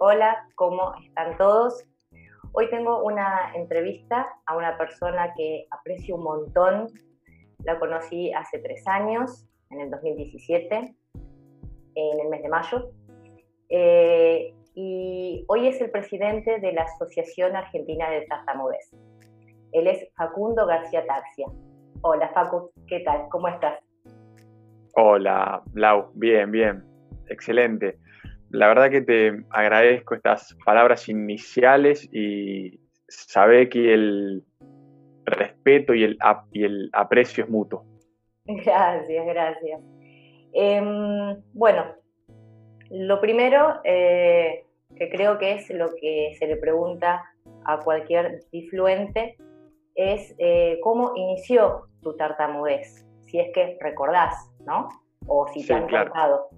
Hola, 0.00 0.48
¿cómo 0.56 0.92
están 1.04 1.36
todos? 1.38 1.84
Hoy 2.50 2.68
tengo 2.70 3.04
una 3.04 3.52
entrevista 3.54 4.26
a 4.44 4.56
una 4.56 4.76
persona 4.76 5.32
que 5.36 5.66
aprecio 5.70 6.16
un 6.16 6.24
montón. 6.24 6.88
La 7.62 7.78
conocí 7.78 8.32
hace 8.32 8.58
tres 8.58 8.84
años, 8.88 9.46
en 9.70 9.82
el 9.82 9.90
2017, 9.90 10.96
en 11.94 12.20
el 12.20 12.28
mes 12.28 12.42
de 12.42 12.48
mayo. 12.48 12.90
Eh, 13.68 14.52
y 14.74 15.44
hoy 15.46 15.68
es 15.68 15.80
el 15.80 15.92
presidente 15.92 16.58
de 16.58 16.72
la 16.72 16.82
Asociación 16.82 17.54
Argentina 17.54 18.10
de 18.10 18.22
Tartamudez. 18.22 18.90
Él 19.70 19.86
es 19.86 20.08
Facundo 20.16 20.66
García 20.66 21.06
Taxia. 21.06 21.46
Hola 22.00 22.30
Facu, 22.34 22.72
¿qué 22.88 22.98
tal? 23.00 23.28
¿Cómo 23.30 23.46
estás? 23.46 23.78
Hola, 24.96 25.62
Blau. 25.66 26.10
Bien, 26.14 26.50
bien. 26.50 26.84
Excelente. 27.28 28.01
La 28.52 28.68
verdad 28.68 28.90
que 28.90 29.00
te 29.00 29.44
agradezco 29.50 30.14
estas 30.14 30.54
palabras 30.64 31.08
iniciales 31.08 32.06
y 32.12 32.78
sabe 33.08 33.70
que 33.70 33.94
el 33.94 34.44
respeto 35.24 35.94
y 35.94 36.04
el, 36.04 36.18
y 36.52 36.64
el 36.64 36.90
aprecio 36.92 37.44
es 37.44 37.50
mutuo. 37.50 37.84
Gracias, 38.44 39.26
gracias. 39.26 39.80
Em, 40.52 41.42
bueno, 41.54 41.94
lo 42.90 43.20
primero 43.22 43.80
eh, 43.84 44.66
que 44.96 45.08
creo 45.08 45.38
que 45.38 45.52
es 45.52 45.70
lo 45.70 45.94
que 45.98 46.34
se 46.38 46.46
le 46.46 46.56
pregunta 46.56 47.24
a 47.64 47.80
cualquier 47.80 48.44
difluente 48.52 49.36
es 49.94 50.34
eh, 50.38 50.78
cómo 50.82 51.12
inició 51.16 51.86
tu 52.02 52.14
tartamudez, 52.16 53.06
si 53.24 53.40
es 53.40 53.50
que 53.54 53.78
recordás, 53.80 54.52
¿no? 54.66 54.88
O 55.26 55.46
si 55.48 55.66
te 55.66 55.72
han 55.72 55.88
contado. 55.88 56.50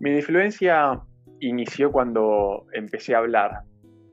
Mi 0.00 0.10
difluencia 0.10 1.00
inició 1.40 1.92
cuando 1.92 2.66
empecé 2.72 3.14
a 3.14 3.18
hablar. 3.18 3.62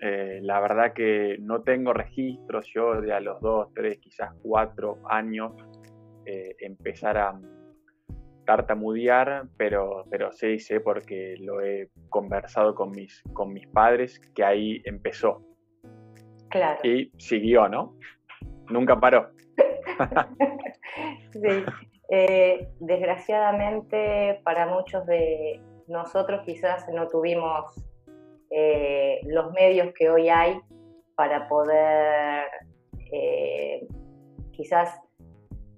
Eh, 0.02 0.40
la 0.42 0.60
verdad 0.60 0.94
que 0.94 1.38
no 1.40 1.62
tengo 1.62 1.94
registros, 1.94 2.66
yo 2.74 3.00
de 3.02 3.14
a 3.14 3.20
los 3.20 3.40
dos, 3.42 3.68
tres, 3.74 4.00
quizás 4.00 4.34
cuatro 4.42 4.98
años 5.06 5.54
eh, 6.26 6.56
empezar 6.60 7.18
a 7.18 7.40
tartamudear, 8.46 9.46
pero, 9.58 10.06
pero 10.10 10.32
sí 10.32 10.60
sé 10.60 10.80
porque 10.80 11.36
lo 11.40 11.62
he 11.62 11.90
conversado 12.10 12.74
con 12.74 12.92
mis, 12.92 13.22
con 13.34 13.54
mis 13.54 13.68
padres 13.68 14.20
que 14.36 14.44
ahí 14.44 14.82
empezó. 14.86 15.44
Claro. 16.50 16.80
Y 16.84 17.12
siguió, 17.18 17.70
¿no? 17.70 17.96
Nunca 18.70 19.00
paró. 19.00 19.30
sí. 21.32 21.64
Eh, 22.10 22.68
desgraciadamente 22.82 24.42
para 24.44 24.68
muchos 24.68 25.06
de 25.06 25.62
nosotros 25.92 26.42
quizás 26.46 26.88
no 26.90 27.08
tuvimos 27.08 27.76
eh, 28.50 29.20
los 29.26 29.52
medios 29.52 29.94
que 29.94 30.10
hoy 30.10 30.30
hay 30.30 30.60
para 31.16 31.48
poder 31.48 32.48
eh, 33.12 33.86
quizás 34.52 35.00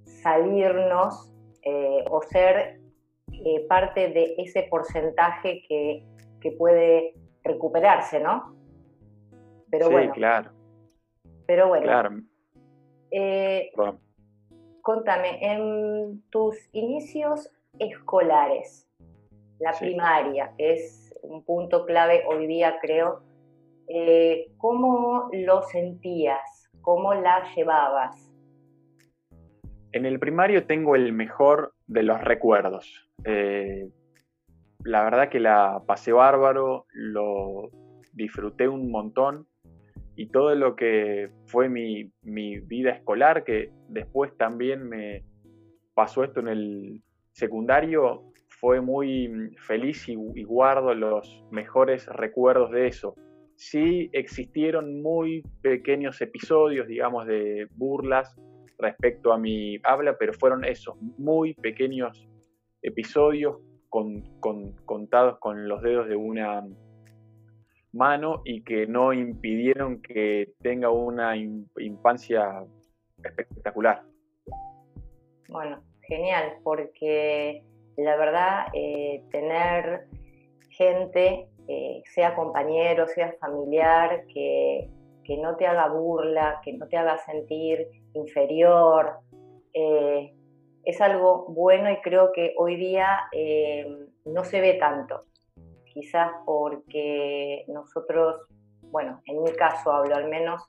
salirnos 0.06 1.30
o 2.10 2.22
ser 2.22 2.80
parte 3.70 4.10
de 4.10 4.36
ese 4.38 4.64
porcentaje 4.64 5.64
que, 5.68 6.06
puede 6.58 7.16
recuperarse, 7.42 8.20
¿no? 8.20 8.54
Pero 9.72 9.88
sí, 9.88 10.10
claro. 10.14 10.52
Pero 11.48 11.70
bueno. 11.70 11.86
Claro. 11.86 12.10
Contame, 14.82 15.40
en 15.42 16.22
tus 16.30 16.58
inicios 16.74 17.50
escolares, 17.80 18.86
la 19.64 19.72
primaria, 19.80 20.52
que 20.58 20.74
es 20.74 21.18
un 21.22 21.44
punto 21.46 21.86
clave 21.86 22.24
hoy 22.28 22.48
día, 22.48 22.80
creo, 22.82 23.24
eh, 23.88 24.52
¿cómo 24.58 25.30
lo 25.32 25.62
sentías? 25.64 26.70
¿Cómo 26.82 27.14
la 27.14 27.44
llevabas? 27.56 28.30
En 29.94 30.06
el 30.06 30.20
primario 30.20 30.66
tengo 30.66 30.96
el 30.96 31.14
mejor 31.14 31.74
de 31.88 32.04
los 32.04 32.20
recuerdos. 32.22 33.10
Eh, 33.24 33.90
la 34.84 35.04
verdad 35.04 35.30
que 35.30 35.40
la 35.40 35.82
pasé 35.88 36.12
bárbaro, 36.12 36.86
lo 36.92 37.70
disfruté 38.12 38.68
un 38.68 38.92
montón 38.92 39.48
y 40.16 40.28
todo 40.28 40.54
lo 40.56 40.76
que 40.76 41.30
fue 41.46 41.70
mi, 41.70 42.12
vida 42.22 42.92
escolar, 42.92 43.46
que 43.46 43.72
después 43.88 44.36
también 44.38 44.90
me 44.90 45.24
pasó 45.94 46.26
esto 46.26 46.42
en 46.42 46.50
el 46.50 47.02
secundario, 47.32 48.33
fue 48.64 48.80
muy 48.80 49.30
feliz 49.68 50.08
y, 50.08 50.16
guardo 50.46 50.94
los 50.94 51.44
mejores 51.52 52.08
recuerdos 52.08 52.72
de 52.72 52.88
eso. 52.88 53.14
Sí 53.58 54.10
existieron 54.14 55.02
muy 55.02 55.44
pequeños 55.62 56.22
episodios, 56.22 56.88
digamos, 56.88 57.28
de 57.28 57.68
burlas 57.76 58.34
respecto 58.78 59.34
a 59.34 59.38
mi 59.38 59.80
habla, 59.84 60.18
pero 60.18 60.32
fueron 60.32 60.64
esos 60.64 60.96
muy 61.18 61.54
pequeños 61.56 62.26
episodios 62.82 63.58
contados 63.90 65.40
con 65.40 65.68
los 65.68 65.82
dedos 65.82 66.08
de 66.08 66.16
una 66.16 66.66
mano 67.92 68.44
y 68.46 68.64
que 68.64 68.88
no 68.88 69.12
impidieron 69.12 70.02
que 70.02 70.54
tenga 70.62 70.90
una 70.90 71.36
infancia 71.36 72.64
espectacular. 73.22 74.04
Bueno, 75.50 75.84
genial, 76.08 76.54
porque 76.64 77.62
la 77.98 78.16
verdad, 78.16 78.68
eh, 78.74 79.24
tener 79.32 80.08
gente, 80.70 81.48
eh, 81.68 82.02
sea 82.14 82.36
compañero, 82.36 83.08
sea 83.08 83.36
familiar, 83.40 84.26
que, 84.28 84.90
no 85.40 85.56
te 85.56 85.66
haga 85.66 85.88
burla, 85.88 86.62
que 86.64 86.74
no 86.74 86.88
te 86.88 86.98
haga 86.98 87.18
sentir 87.18 87.88
inferior, 88.14 89.20
eh, 89.74 90.34
es 90.84 91.02
algo 91.02 91.46
bueno 91.48 91.90
y 91.90 92.02
creo 92.02 92.32
que 92.32 92.54
hoy 92.58 92.76
día 92.76 93.22
no 94.26 94.44
se 94.44 94.62
ve 94.62 94.74
tanto. 94.74 95.24
Quizás 95.86 96.32
porque 96.46 97.64
nosotros, 97.68 98.42
bueno, 98.92 99.22
en 99.26 99.42
mi 99.42 99.52
caso 99.54 99.92
hablo 99.92 100.16
al 100.16 100.30
menos, 100.30 100.62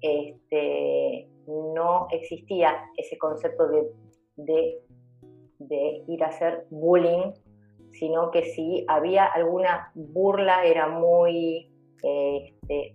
este, 0.00 1.28
no 1.46 2.06
existía 2.10 2.86
ese 2.96 3.18
concepto 3.18 3.68
de, 4.36 4.78
ir 5.68 6.24
a 6.24 6.28
hacer 6.28 6.66
bullying, 6.70 7.32
sino 7.92 8.30
que 8.30 8.42
si 8.42 8.84
había 8.88 9.26
alguna 9.26 9.90
burla 9.94 10.64
era 10.64 10.88
muy 10.88 11.70
este, 12.02 12.94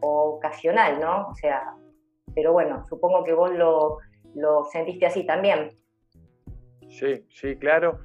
ocasional, 0.00 1.00
¿no? 1.00 1.28
O 1.28 1.34
sea, 1.34 1.74
pero 2.34 2.52
bueno, 2.52 2.84
supongo 2.88 3.24
que 3.24 3.34
vos 3.34 3.50
lo, 3.52 3.98
lo 4.34 4.64
sentiste 4.64 5.06
así 5.06 5.24
también. 5.24 5.70
Sí, 6.88 7.24
sí, 7.28 7.56
claro 7.56 8.00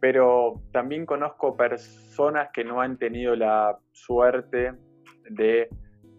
pero 0.00 0.62
también 0.72 1.04
conozco 1.04 1.56
personas 1.56 2.48
que 2.52 2.64
no 2.64 2.80
han 2.80 2.96
tenido 2.96 3.36
la 3.36 3.78
suerte 3.92 4.72
de 5.28 5.68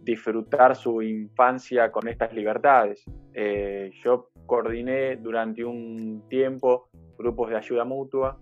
disfrutar 0.03 0.75
su 0.75 1.01
infancia 1.01 1.91
con 1.91 2.07
estas 2.07 2.31
libertades. 2.33 3.03
Eh, 3.33 3.91
yo 4.03 4.29
coordiné 4.45 5.17
durante 5.17 5.63
un 5.63 6.23
tiempo 6.29 6.89
grupos 7.17 7.49
de 7.49 7.57
ayuda 7.57 7.85
mutua 7.85 8.39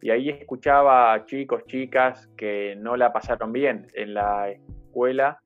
y 0.00 0.10
ahí 0.10 0.28
escuchaba 0.28 1.14
a 1.14 1.24
chicos, 1.24 1.64
chicas 1.66 2.28
que 2.36 2.74
no 2.76 2.96
la 2.96 3.12
pasaron 3.12 3.52
bien 3.52 3.86
en 3.94 4.14
la 4.14 4.50
escuela 4.50 5.40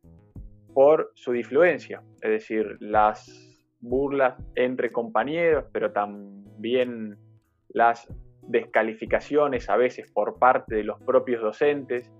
por 0.72 1.12
su 1.14 1.32
difluencia, 1.32 2.02
es 2.22 2.30
decir, 2.30 2.76
las 2.80 3.26
burlas 3.80 4.34
entre 4.54 4.90
compañeros, 4.90 5.66
pero 5.72 5.92
también 5.92 7.18
las 7.68 8.08
descalificaciones 8.42 9.68
a 9.68 9.76
veces 9.76 10.10
por 10.12 10.38
parte 10.38 10.76
de 10.76 10.84
los 10.84 11.00
propios 11.02 11.42
docentes, 11.42 12.10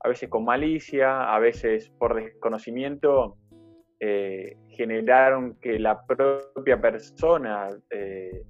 a 0.00 0.08
veces 0.08 0.28
con 0.28 0.44
malicia, 0.44 1.34
a 1.34 1.38
veces 1.38 1.90
por 1.98 2.14
desconocimiento, 2.14 3.36
eh, 4.00 4.56
generaron 4.68 5.56
que 5.60 5.78
la 5.78 6.04
propia 6.06 6.80
persona 6.80 7.68
eh, 7.90 8.44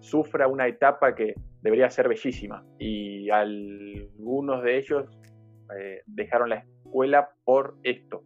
sufra 0.00 0.48
una 0.48 0.66
etapa 0.68 1.14
que 1.14 1.34
debería 1.62 1.90
ser 1.90 2.08
bellísima. 2.08 2.64
Y 2.78 3.30
algunos 3.30 4.62
de 4.62 4.78
ellos 4.78 5.18
eh, 5.78 6.02
dejaron 6.06 6.50
la 6.50 6.56
escuela 6.56 7.30
por 7.44 7.76
esto. 7.82 8.22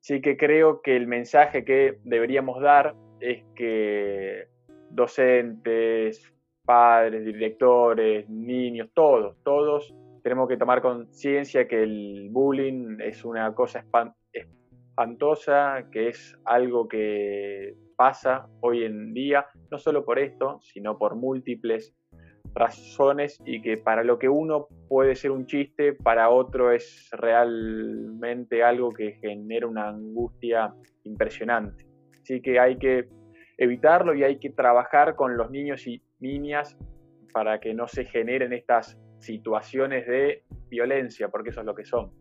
Así 0.00 0.20
que 0.20 0.36
creo 0.36 0.82
que 0.82 0.96
el 0.96 1.06
mensaje 1.06 1.64
que 1.64 1.98
deberíamos 2.04 2.60
dar 2.60 2.94
es 3.20 3.44
que 3.54 4.46
docentes, 4.90 6.32
padres, 6.64 7.24
directores, 7.24 8.28
niños, 8.28 8.88
todos, 8.94 9.36
todos 9.42 9.94
tenemos 10.22 10.48
que 10.48 10.56
tomar 10.56 10.82
conciencia 10.82 11.66
que 11.66 11.82
el 11.82 12.28
bullying 12.30 12.98
es 13.00 13.24
una 13.24 13.54
cosa 13.54 13.80
espantosa, 13.80 14.19
que 15.90 16.08
es 16.08 16.36
algo 16.44 16.86
que 16.86 17.74
pasa 17.96 18.46
hoy 18.60 18.84
en 18.84 19.14
día, 19.14 19.46
no 19.70 19.78
solo 19.78 20.04
por 20.04 20.18
esto, 20.18 20.58
sino 20.60 20.98
por 20.98 21.16
múltiples 21.16 21.94
razones 22.54 23.38
y 23.46 23.62
que 23.62 23.76
para 23.78 24.04
lo 24.04 24.18
que 24.18 24.28
uno 24.28 24.66
puede 24.88 25.14
ser 25.14 25.30
un 25.30 25.46
chiste, 25.46 25.94
para 25.94 26.28
otro 26.28 26.72
es 26.72 27.08
realmente 27.12 28.62
algo 28.62 28.90
que 28.90 29.12
genera 29.20 29.66
una 29.66 29.88
angustia 29.88 30.74
impresionante. 31.04 31.86
Así 32.20 32.42
que 32.42 32.58
hay 32.58 32.76
que 32.76 33.08
evitarlo 33.56 34.14
y 34.14 34.24
hay 34.24 34.38
que 34.38 34.50
trabajar 34.50 35.16
con 35.16 35.36
los 35.36 35.50
niños 35.50 35.86
y 35.86 36.02
niñas 36.18 36.76
para 37.32 37.58
que 37.60 37.72
no 37.72 37.86
se 37.86 38.04
generen 38.04 38.52
estas 38.52 38.98
situaciones 39.18 40.06
de 40.06 40.42
violencia, 40.68 41.28
porque 41.28 41.50
eso 41.50 41.60
es 41.60 41.66
lo 41.66 41.74
que 41.74 41.84
son. 41.84 42.19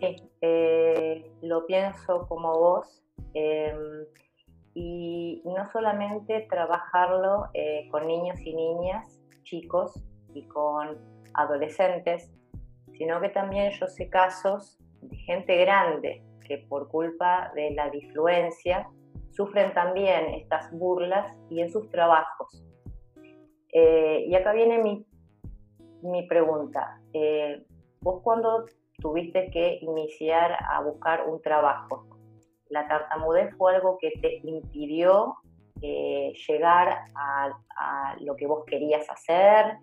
Sí, 0.00 0.16
eh, 0.40 1.30
lo 1.42 1.66
pienso 1.66 2.26
como 2.28 2.52
vos. 2.58 3.02
Em, 3.34 4.06
y 4.74 5.42
no 5.44 5.70
solamente 5.70 6.46
trabajarlo 6.50 7.48
eh, 7.54 7.88
con 7.90 8.06
niños 8.06 8.40
y 8.40 8.54
niñas, 8.54 9.20
chicos 9.44 10.02
y 10.34 10.46
con 10.48 10.98
adolescentes, 11.34 12.32
sino 12.92 13.20
que 13.20 13.28
también 13.28 13.70
yo 13.72 13.86
sé 13.86 14.08
casos 14.08 14.78
de 15.00 15.16
gente 15.16 15.56
grande 15.58 16.22
que 16.46 16.58
por 16.58 16.88
culpa 16.88 17.52
de 17.54 17.70
la 17.72 17.90
disfluencia 17.90 18.88
sufren 19.30 19.72
también 19.74 20.26
estas 20.34 20.70
burlas 20.72 21.36
y 21.50 21.60
en 21.60 21.70
sus 21.70 21.88
trabajos. 21.90 22.64
Eh, 23.72 24.26
y 24.28 24.34
acá 24.34 24.52
viene 24.52 24.78
mi, 24.78 25.06
mi 26.02 26.26
pregunta. 26.26 27.00
Eh, 27.12 27.64
vos 28.00 28.22
cuando 28.22 28.66
tuviste 28.98 29.50
que 29.50 29.78
iniciar 29.80 30.56
a 30.68 30.80
buscar 30.80 31.28
un 31.28 31.40
trabajo, 31.42 32.06
¿la 32.68 32.88
tartamudez 32.88 33.54
fue 33.56 33.76
algo 33.76 33.98
que 33.98 34.10
te 34.20 34.40
impidió 34.44 35.36
eh, 35.82 36.32
llegar 36.48 37.04
a, 37.14 38.16
lo 38.20 38.36
que 38.36 38.46
vos 38.46 38.64
querías 38.66 39.08
hacer? 39.10 39.76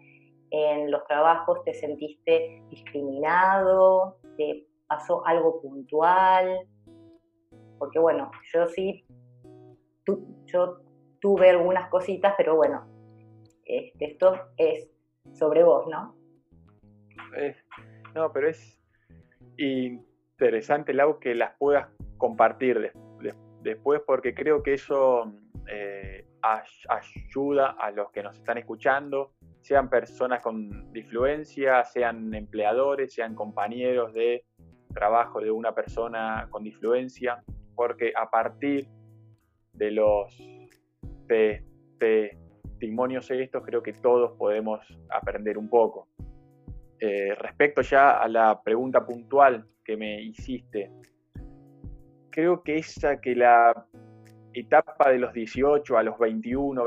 ¿En 0.49 0.91
los 0.91 1.05
trabajos 1.05 1.63
te 1.63 1.73
sentiste 1.73 2.61
discriminado? 2.69 4.17
¿Te 4.37 4.67
pasó 4.87 5.25
algo 5.25 5.61
puntual? 5.61 6.67
Porque 7.77 7.99
bueno, 7.99 8.31
yo 8.53 8.67
sí, 8.67 9.05
yo 10.47 10.79
tuve 11.19 11.49
algunas 11.49 11.89
cositas, 11.89 12.33
pero 12.37 12.55
bueno, 12.55 12.85
este, 13.65 14.05
esto 14.11 14.33
es 14.57 14.89
sobre 15.33 15.63
vos, 15.63 15.87
¿no? 15.87 16.15
no, 18.13 18.31
pero 18.33 18.49
es 18.49 18.80
interesante, 19.57 20.93
Lau, 20.93 21.19
que 21.19 21.35
las 21.35 21.55
puedas 21.57 21.87
compartir 22.17 22.91
después, 23.61 24.01
porque 24.05 24.33
creo 24.33 24.63
que 24.63 24.73
eso 24.73 25.31
eh, 25.67 26.25
ayuda 26.89 27.71
a 27.79 27.91
los 27.91 28.11
que 28.11 28.23
nos 28.23 28.37
están 28.37 28.57
escuchando, 28.57 29.33
sean 29.61 29.89
personas 29.89 30.41
con 30.41 30.91
disfluencia, 30.91 31.83
sean 31.83 32.33
empleadores, 32.33 33.13
sean 33.13 33.35
compañeros 33.35 34.13
de 34.13 34.45
trabajo 34.93 35.39
de 35.39 35.51
una 35.51 35.73
persona 35.73 36.47
con 36.49 36.63
disfluencia, 36.63 37.43
porque 37.75 38.11
a 38.15 38.29
partir 38.29 38.87
de 39.73 39.91
los 39.91 40.35
testimonios 41.97 43.29
estos 43.31 43.63
creo 43.63 43.81
que 43.81 43.93
todos 43.93 44.37
podemos 44.37 44.81
aprender 45.09 45.57
un 45.57 45.69
poco. 45.69 46.07
Eh, 47.03 47.33
respecto 47.33 47.81
ya 47.81 48.21
a 48.21 48.27
la 48.27 48.61
pregunta 48.61 49.03
puntual 49.03 49.65
que 49.83 49.97
me 49.97 50.21
hiciste, 50.21 50.91
creo 52.29 52.61
que 52.61 52.77
esa 52.77 53.19
que 53.19 53.35
la 53.35 53.87
etapa 54.53 55.09
de 55.09 55.17
los 55.17 55.33
18 55.33 55.97
a 55.97 56.03
los 56.03 56.19
21, 56.19 56.83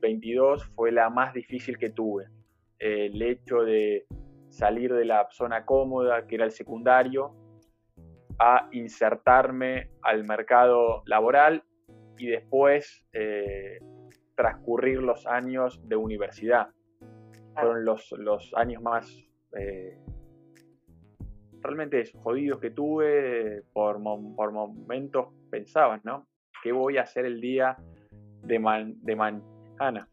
22 0.00 0.64
fue 0.74 0.92
la 0.92 1.10
más 1.10 1.34
difícil 1.34 1.76
que 1.76 1.90
tuve. 1.90 2.26
el 2.78 3.20
hecho 3.20 3.62
de 3.62 4.06
salir 4.48 4.94
de 4.94 5.04
la 5.04 5.28
zona 5.30 5.66
cómoda, 5.66 6.26
que 6.26 6.36
era 6.36 6.44
el 6.44 6.50
secundario, 6.50 7.34
a 8.38 8.68
insertarme 8.72 9.90
al 10.02 10.24
mercado 10.24 11.02
laboral 11.06 11.64
y 12.16 12.28
después 12.28 13.04
eh, 13.12 13.78
transcurrir 14.34 15.02
los 15.02 15.26
años 15.26 15.80
de 15.86 15.96
universidad. 15.96 16.68
Fueron 17.54 17.84
los, 17.84 18.10
los 18.12 18.52
años 18.54 18.82
más 18.82 19.24
eh, 19.58 19.98
realmente 21.62 22.04
jodidos 22.22 22.60
que 22.60 22.70
tuve. 22.70 23.62
Por, 23.72 24.00
por 24.36 24.52
momentos 24.52 25.28
pensaba, 25.50 26.00
¿no? 26.04 26.26
¿Qué 26.62 26.72
voy 26.72 26.98
a 26.98 27.02
hacer 27.02 27.24
el 27.26 27.40
día 27.40 27.76
de, 28.42 28.94
de 29.02 29.16
mañana? 29.16 30.08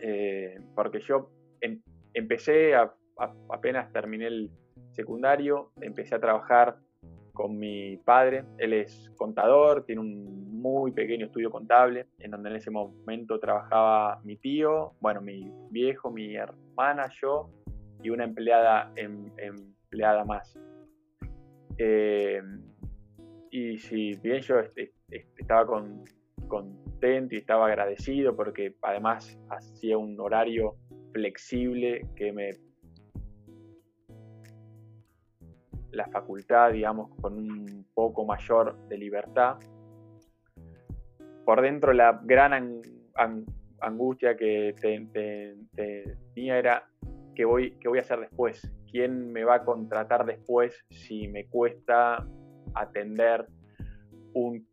Eh, 0.00 0.58
porque 0.74 1.00
yo 1.00 1.30
em, 1.60 1.80
empecé 2.12 2.74
apenas 3.48 3.92
terminé 3.92 4.26
el 4.26 4.50
secundario, 4.92 5.72
empecé 5.80 6.14
a 6.14 6.20
trabajar 6.20 6.76
con 7.32 7.58
mi 7.58 7.96
padre. 7.98 8.44
Él 8.58 8.72
es 8.72 9.10
contador, 9.16 9.84
tiene 9.84 10.00
un 10.00 10.60
muy 10.60 10.90
pequeño 10.92 11.26
estudio 11.26 11.50
contable, 11.50 12.06
en 12.18 12.30
donde 12.30 12.50
en 12.50 12.56
ese 12.56 12.70
momento 12.70 13.38
trabajaba 13.38 14.20
mi 14.24 14.36
tío, 14.36 14.94
bueno, 15.00 15.20
mi 15.20 15.52
viejo, 15.70 16.10
mi 16.10 16.34
hermana, 16.34 17.08
yo 17.20 17.50
y 18.02 18.10
una 18.10 18.24
empleada, 18.24 18.92
em, 18.96 19.30
empleada 19.36 20.24
más. 20.24 20.58
Eh, 21.78 22.42
y 23.50 23.78
si 23.78 24.14
bien 24.16 24.40
yo 24.40 24.56
estaba 25.10 25.66
contento 26.48 27.34
y 27.34 27.38
estaba 27.38 27.66
agradecido 27.66 28.34
porque 28.34 28.74
además 28.82 29.38
hacía 29.50 29.98
un 29.98 30.18
horario 30.20 30.76
flexible 31.12 32.06
que 32.16 32.32
me 32.32 32.50
la 35.96 36.06
facultad, 36.08 36.72
digamos, 36.72 37.10
con 37.20 37.34
un 37.34 37.86
poco 37.94 38.24
mayor 38.24 38.76
de 38.88 38.98
libertad. 38.98 39.56
Por 41.44 41.62
dentro 41.62 41.92
la 41.92 42.20
gran 42.22 42.82
angustia 43.80 44.36
que 44.36 44.74
tenía 46.34 46.58
era 46.58 46.88
¿qué 47.36 47.44
voy, 47.44 47.76
qué 47.80 47.88
voy 47.88 47.98
a 47.98 48.00
hacer 48.00 48.18
después, 48.18 48.68
quién 48.90 49.30
me 49.30 49.44
va 49.44 49.56
a 49.56 49.64
contratar 49.64 50.26
después 50.26 50.84
si 50.90 51.28
me 51.28 51.46
cuesta 51.46 52.26
atender 52.74 53.46
un 54.32 54.66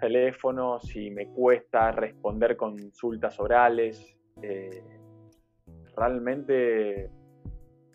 teléfono, 0.00 0.80
si 0.80 1.10
me 1.10 1.26
cuesta 1.28 1.92
responder 1.92 2.56
consultas 2.56 3.38
orales. 3.38 4.16
Eh, 4.42 4.82
realmente 5.96 7.10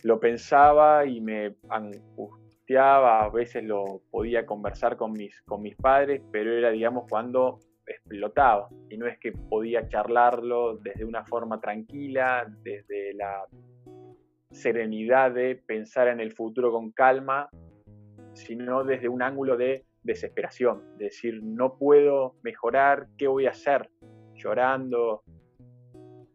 lo 0.04 0.20
pensaba 0.20 1.06
y 1.06 1.20
me 1.20 1.56
angustiaba, 1.70 3.26
a 3.26 3.30
veces 3.30 3.64
lo 3.64 4.02
podía 4.12 4.46
conversar 4.46 4.96
con 4.96 5.14
mis, 5.14 5.42
con 5.42 5.62
mis 5.62 5.76
padres, 5.76 6.22
pero 6.32 6.54
era, 6.54 6.70
digamos, 6.70 7.06
cuando 7.10 7.60
explotaba. 7.86 8.70
Y 8.90 8.98
no 8.98 9.08
es 9.08 9.18
que 9.20 9.32
podía 9.32 9.88
charlarlo 9.88 10.78
desde 10.78 11.04
una 11.04 11.26
forma 11.26 11.60
tranquila, 11.60 12.46
desde 12.64 13.14
la 13.14 13.46
serenidad 14.58 15.32
de 15.32 15.56
pensar 15.56 16.08
en 16.08 16.20
el 16.20 16.34
futuro 16.34 16.72
con 16.72 16.92
calma, 16.92 17.50
sino 18.34 18.84
desde 18.84 19.08
un 19.08 19.22
ángulo 19.22 19.58
de 19.58 19.86
desesperación, 20.04 20.98
decir, 20.98 21.42
no 21.44 21.78
puedo 21.78 22.36
mejorar, 22.44 23.08
¿qué 23.18 23.28
voy 23.28 23.46
a 23.46 23.52
hacer? 23.52 23.90
Llorando, 24.36 25.24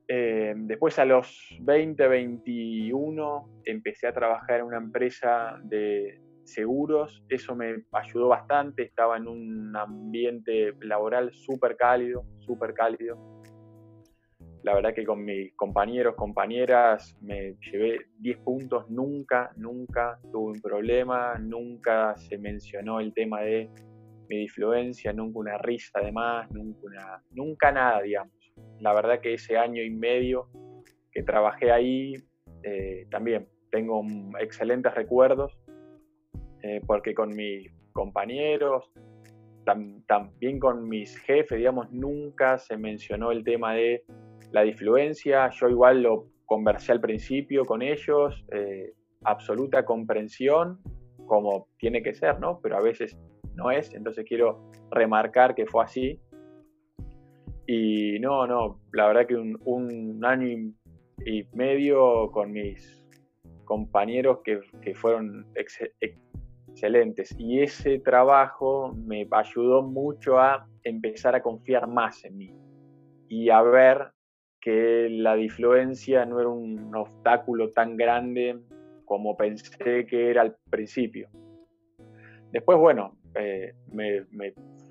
eh, 0.08 0.52
después 0.56 0.98
a 0.98 1.04
los 1.04 1.56
20, 1.60 2.06
21 2.06 3.62
empecé 3.64 4.06
a 4.06 4.12
trabajar 4.12 4.60
en 4.60 4.66
una 4.66 4.76
empresa 4.76 5.58
de 5.64 6.20
seguros, 6.44 7.24
eso 7.28 7.54
me 7.54 7.84
ayudó 7.92 8.28
bastante, 8.28 8.82
estaba 8.82 9.16
en 9.16 9.28
un 9.28 9.74
ambiente 9.74 10.74
laboral 10.80 11.32
súper 11.32 11.76
cálido, 11.76 12.24
súper 12.40 12.74
cálido. 12.74 13.31
La 14.62 14.74
verdad 14.74 14.94
que 14.94 15.04
con 15.04 15.24
mis 15.24 15.52
compañeros, 15.54 16.14
compañeras, 16.14 17.16
me 17.20 17.56
llevé 17.60 18.06
10 18.18 18.38
puntos, 18.38 18.88
nunca, 18.88 19.50
nunca 19.56 20.20
tuve 20.30 20.52
un 20.52 20.60
problema, 20.60 21.36
nunca 21.38 22.16
se 22.16 22.38
mencionó 22.38 23.00
el 23.00 23.12
tema 23.12 23.40
de 23.40 23.68
mi 24.28 24.38
disfluencia, 24.38 25.12
nunca 25.12 25.40
una 25.40 25.58
risa 25.58 25.98
además, 26.00 26.48
nunca, 26.52 27.22
nunca 27.32 27.72
nada, 27.72 28.02
digamos. 28.02 28.32
La 28.78 28.92
verdad 28.92 29.20
que 29.20 29.34
ese 29.34 29.58
año 29.58 29.82
y 29.82 29.90
medio 29.90 30.48
que 31.10 31.24
trabajé 31.24 31.72
ahí, 31.72 32.14
eh, 32.62 33.06
también 33.10 33.48
tengo 33.70 34.04
excelentes 34.38 34.94
recuerdos, 34.94 35.58
eh, 36.62 36.80
porque 36.86 37.14
con 37.14 37.34
mis 37.34 37.68
compañeros, 37.92 38.92
también 39.64 40.58
con 40.58 40.88
mis 40.88 41.16
jefes, 41.18 41.58
digamos, 41.58 41.90
nunca 41.90 42.58
se 42.58 42.76
mencionó 42.76 43.32
el 43.32 43.44
tema 43.44 43.74
de 43.74 44.04
la 44.52 44.62
disfluencia. 44.62 45.50
Yo 45.50 45.68
igual 45.68 46.02
lo 46.02 46.26
conversé 46.46 46.92
al 46.92 47.00
principio 47.00 47.64
con 47.64 47.82
ellos, 47.82 48.44
eh, 48.52 48.92
absoluta 49.24 49.84
comprensión, 49.84 50.78
como 51.26 51.68
tiene 51.78 52.02
que 52.02 52.14
ser, 52.14 52.38
¿no? 52.40 52.60
Pero 52.62 52.76
a 52.76 52.82
veces 52.82 53.16
no 53.54 53.70
es, 53.70 53.92
entonces 53.94 54.24
quiero 54.26 54.70
remarcar 54.90 55.54
que 55.54 55.66
fue 55.66 55.84
así 55.84 56.20
y 57.66 58.18
no, 58.18 58.46
no, 58.46 58.80
la 58.92 59.06
verdad 59.06 59.26
que 59.26 59.36
un, 59.36 60.20
año 60.24 60.74
y, 61.24 61.46
medio 61.54 62.30
con 62.32 62.52
mis 62.52 63.02
compañeros 63.64 64.40
que, 64.44 64.94
fueron 64.94 65.46
excelentes. 65.54 67.34
Y 67.38 67.60
ese 67.62 68.00
trabajo 68.00 68.92
me 68.94 69.26
ayudó 69.30 69.82
mucho 69.82 70.38
a 70.38 70.66
empezar 70.82 71.34
a 71.34 71.42
confiar 71.42 71.86
más 71.86 72.24
en 72.24 72.36
mí 72.36 72.52
y 73.28 73.50
a 73.50 73.62
ver 73.62 74.08
que 74.62 75.08
la 75.10 75.34
difluencia 75.34 76.24
no 76.24 76.40
era 76.40 76.48
un 76.48 76.94
obstáculo 76.94 77.70
tan 77.70 77.96
grande 77.96 78.58
como 79.04 79.36
pensé 79.36 80.06
que 80.06 80.30
era 80.30 80.42
al 80.42 80.56
principio. 80.70 81.28
Después, 82.52 82.78
bueno, 82.78 83.18
eh, 83.34 83.74
me, 83.90 84.24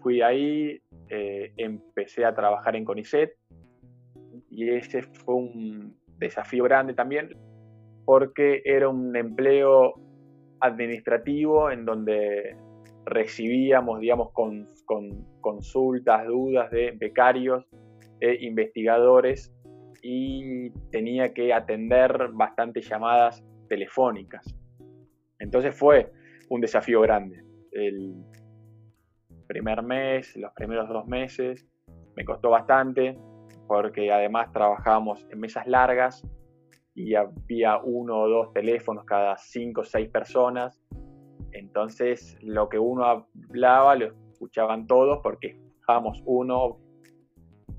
fui 0.01 0.21
ahí, 0.21 0.81
eh, 1.09 1.53
empecé 1.57 2.25
a 2.25 2.35
trabajar 2.35 2.75
en 2.75 2.85
CONICET 2.85 3.31
y 4.49 4.69
ese 4.69 5.03
fue 5.03 5.35
un 5.35 5.95
desafío 6.17 6.65
grande 6.65 6.93
también 6.93 7.29
porque 8.05 8.61
era 8.65 8.89
un 8.89 9.15
empleo 9.15 9.93
administrativo 10.59 11.71
en 11.71 11.85
donde 11.85 12.55
recibíamos, 13.05 13.99
digamos, 13.99 14.31
con, 14.33 14.67
consultas, 15.39 16.27
dudas 16.27 16.69
de 16.71 16.91
becarios 16.91 17.65
e 18.19 18.45
investigadores 18.45 19.53
y 20.01 20.69
tenía 20.91 21.33
que 21.33 21.53
atender 21.53 22.29
bastantes 22.33 22.87
llamadas 22.89 23.43
telefónicas. 23.69 24.55
Entonces 25.39 25.77
fue 25.77 26.11
un 26.49 26.61
desafío 26.61 27.01
grande. 27.01 27.43
El 27.71 28.15
primer 29.47 29.83
mes, 29.83 30.35
los 30.37 30.51
primeros 30.53 30.87
dos 30.89 31.07
meses, 31.07 31.67
me 32.15 32.25
costó 32.25 32.49
bastante 32.49 33.17
porque 33.67 34.11
además 34.11 34.51
trabajábamos 34.51 35.25
en 35.29 35.39
mesas 35.39 35.65
largas 35.67 36.25
y 36.93 37.15
había 37.15 37.77
uno 37.77 38.21
o 38.21 38.27
dos 38.27 38.53
teléfonos 38.53 39.05
cada 39.05 39.37
cinco 39.37 39.81
o 39.81 39.83
seis 39.83 40.09
personas. 40.09 40.79
Entonces 41.53 42.37
lo 42.41 42.69
que 42.69 42.79
uno 42.79 43.05
hablaba 43.05 43.95
lo 43.95 44.13
escuchaban 44.31 44.87
todos 44.87 45.19
porque 45.23 45.57
estábamos 45.79 46.21
uno 46.25 46.79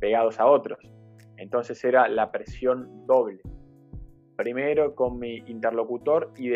pegados 0.01 0.41
a 0.41 0.47
otros. 0.47 0.92
Entonces 1.43 1.83
era 1.83 2.07
la 2.07 2.31
presión 2.31 3.05
doble. 3.05 3.41
Primero 4.37 4.95
con 4.95 5.19
mi 5.19 5.39
interlocutor 5.39 6.33
y, 6.37 6.53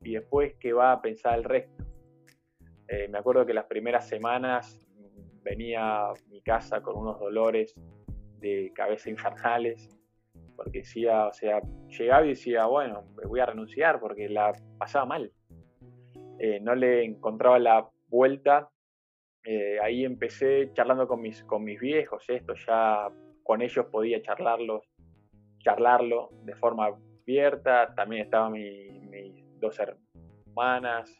después 0.00 0.54
que 0.60 0.74
va 0.74 0.92
a 0.92 1.00
pensar 1.00 1.38
el 1.38 1.44
resto. 1.44 1.84
Eh, 2.88 3.08
me 3.08 3.18
acuerdo 3.18 3.46
que 3.46 3.54
las 3.54 3.64
primeras 3.64 4.06
semanas 4.06 4.86
venía 5.42 6.08
a 6.08 6.12
mi 6.28 6.42
casa 6.42 6.82
con 6.82 6.96
unos 6.96 7.18
dolores 7.18 7.74
de 8.38 8.70
cabeza 8.74 9.08
infernales 9.08 9.88
porque 10.56 10.80
decía, 10.80 11.28
o 11.28 11.32
sea, 11.32 11.62
llegaba 11.88 12.26
y 12.26 12.30
decía, 12.30 12.66
bueno, 12.66 13.04
voy 13.26 13.40
a 13.40 13.46
renunciar 13.46 13.98
porque 13.98 14.28
la 14.28 14.52
pasaba 14.78 15.06
mal. 15.06 15.32
Eh, 16.38 16.60
no 16.60 16.74
le 16.74 17.02
encontraba 17.04 17.58
la 17.58 17.88
vuelta. 18.08 18.68
Eh, 19.42 19.78
ahí 19.82 20.04
empecé 20.04 20.70
charlando 20.74 21.08
con 21.08 21.22
mis, 21.22 21.42
con 21.44 21.64
mis 21.64 21.80
viejos, 21.80 22.28
esto 22.28 22.52
ya 22.54 23.08
con 23.42 23.62
ellos 23.62 23.86
podía 23.86 24.22
charlarlos, 24.22 24.82
charlarlo 25.58 26.30
de 26.44 26.54
forma 26.54 26.86
abierta. 26.86 27.94
También 27.94 28.22
estaban 28.22 28.52
mis 28.52 29.60
dos 29.60 29.78
hermanas. 29.78 31.14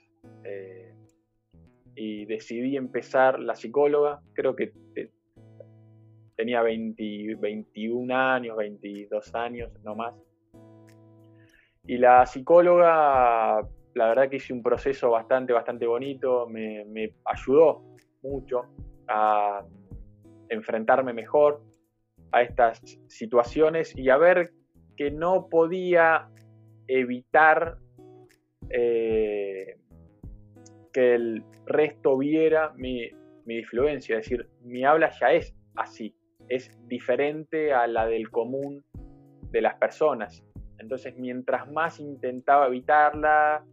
Eh, 0.45 0.95
y 1.95 2.25
decidí 2.25 2.77
empezar 2.77 3.39
la 3.41 3.55
psicóloga. 3.55 4.21
Creo 4.35 4.57
que 4.57 4.73
tenía 6.37 6.63
21 6.63 8.15
años, 8.15 8.57
22 8.57 9.35
años, 9.35 9.71
no 9.85 9.95
más. 9.95 10.15
Y 11.87 11.99
la 11.99 12.27
psicóloga, 12.27 13.61
la 13.95 14.09
verdad 14.09 14.29
que 14.29 14.37
hice 14.37 14.53
un 14.53 14.63
proceso 14.63 15.11
bastante, 15.11 15.53
bastante 15.53 15.87
bonito, 15.87 16.47
me, 16.49 17.13
ayudó 17.25 17.83
mucho 18.23 18.67
a 19.09 19.65
enfrentarme 20.49 21.13
mejor 21.13 21.63
a 22.33 22.43
estas 22.43 22.81
situaciones 23.09 23.97
y 23.97 24.11
a 24.11 24.17
ver 24.17 24.53
que 24.97 25.11
no 25.11 25.49
podía 25.49 26.29
evitar 26.87 27.79
eh, 28.71 29.77
que 30.93 31.15
el 31.15 31.45
resto 31.67 32.19
viera 32.19 32.73
mi, 32.77 33.09
mi 33.45 33.57
difluencia, 33.57 34.19
es 34.19 34.25
decir, 34.25 34.49
mi 34.63 34.85
habla 34.85 35.11
ya 35.21 35.33
es 35.33 35.55
así 35.75 36.15
es 36.49 36.71
diferente 36.87 37.73
a 37.73 37.87
la 37.87 38.07
del 38.07 38.31
común 38.31 38.85
de 39.51 39.61
las 39.61 39.75
personas. 39.77 40.45
Entonces, 40.79 41.17
mientras 41.17 41.71
más 41.71 42.01
intentaba 42.01 42.67
evitarla, 42.67 43.65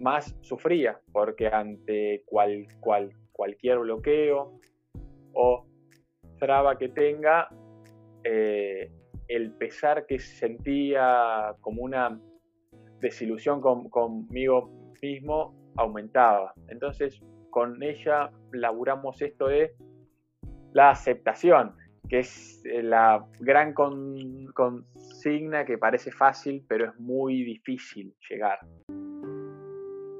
más 0.00 0.36
sufría, 0.40 1.00
porque 1.12 1.46
ante 1.48 2.22
cual, 2.26 2.66
cual, 2.80 3.12
cualquier 3.32 3.78
bloqueo 3.78 4.58
o 5.32 5.66
traba 6.38 6.76
que 6.76 6.88
tenga, 6.88 7.48
eh, 8.24 8.90
el 9.28 9.52
pesar 9.52 10.06
que 10.06 10.18
sentía 10.18 11.54
como 11.60 11.82
una 11.82 12.20
desilusión 13.00 13.60
conmigo 13.60 14.70
mismo 15.00 15.54
aumentaba. 15.76 16.52
Entonces, 16.68 17.20
con 17.50 17.82
ella 17.82 18.30
laburamos 18.52 19.20
esto 19.22 19.46
de 19.48 19.74
la 20.72 20.90
aceptación, 20.90 21.74
que 22.08 22.20
es 22.20 22.62
eh, 22.64 22.82
la 22.82 23.26
gran 23.40 23.72
consigna 23.74 25.64
que 25.64 25.78
parece 25.78 26.12
fácil, 26.12 26.64
pero 26.68 26.86
es 26.90 26.98
muy 26.98 27.42
difícil 27.44 28.14
llegar. 28.28 28.58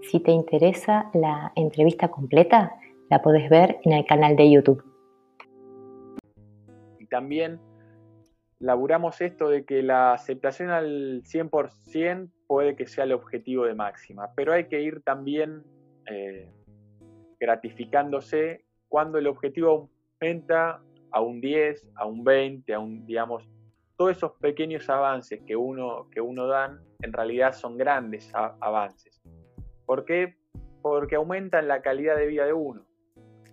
Si 0.03 0.21
te 0.21 0.33
interesa 0.33 1.11
la 1.15 1.53
entrevista 1.57 2.09
completa, 2.09 2.73
la 3.11 3.21
puedes 3.23 3.49
ver 3.51 3.79
en 3.85 3.93
el 3.93 4.05
canal 4.07 4.35
de 4.37 4.51
YouTube. 4.51 4.83
Y 6.99 7.07
también 7.07 7.61
laburamos 8.61 9.21
esto 9.21 9.49
de 9.49 9.65
que 9.65 9.83
la 9.83 10.13
aceptación 10.13 10.71
al 10.71 11.23
100% 11.23 12.31
puede 12.47 12.77
que 12.77 12.87
sea 12.87 13.05
el 13.05 13.13
objetivo 13.13 13.65
de 13.65 13.75
máxima, 13.75 14.33
pero 14.37 14.53
hay 14.53 14.67
que 14.67 14.81
ir 14.83 15.03
también 15.03 15.65
eh, 16.07 16.49
gratificándose 17.41 18.65
cuando 18.89 19.19
el 19.19 19.27
objetivo 19.27 19.89
aumenta 20.21 20.83
a 21.11 21.21
un 21.21 21.41
10, 21.41 21.89
a 21.97 22.07
un 22.07 22.23
20, 22.23 22.75
a 22.75 22.79
un, 22.79 23.07
digamos, 23.07 23.49
todos 23.97 24.17
esos 24.17 24.33
pequeños 24.41 24.89
avances 24.91 25.41
que 25.47 25.57
uno, 25.57 26.09
que 26.11 26.21
uno 26.21 26.47
dan, 26.47 26.81
en 27.03 27.13
realidad 27.13 27.53
son 27.53 27.77
grandes 27.77 28.31
avances. 28.35 29.23
¿Por 29.87 30.05
qué? 30.05 30.37
Porque 30.83 31.17
aumentan 31.17 31.67
la 31.69 31.83
calidad 31.83 32.17
de 32.17 32.27
vida 32.27 32.45
de 32.45 32.53
uno, 32.53 32.87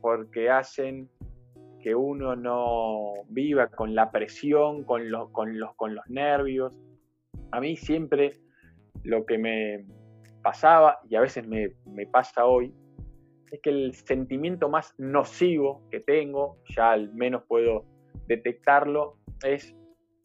porque 0.01 0.49
hacen 0.49 1.09
que 1.87 1.95
uno 1.95 2.35
no 2.35 3.23
viva 3.29 3.67
con 3.69 3.95
la 3.95 4.11
presión, 4.11 4.83
con 4.83 5.09
los, 5.09 5.29
nervios. 6.09 6.73
A 7.53 7.61
mí 7.61 7.77
siempre 7.77 8.33
lo 9.05 9.25
que 9.25 9.37
me 9.37 9.85
pasaba, 10.43 10.99
y 11.09 11.15
a 11.15 11.21
veces 11.21 11.47
me, 11.47 11.69
pasa 12.07 12.45
hoy, 12.45 12.73
es 13.53 13.61
que 13.61 13.69
el 13.69 13.93
sentimiento 13.93 14.67
más 14.67 14.95
nocivo 14.97 15.81
que 15.89 16.01
tengo, 16.01 16.57
ya 16.75 16.91
al 16.91 17.13
menos 17.13 17.43
puedo 17.47 17.85
detectarlo, 18.27 19.15
es 19.45 19.73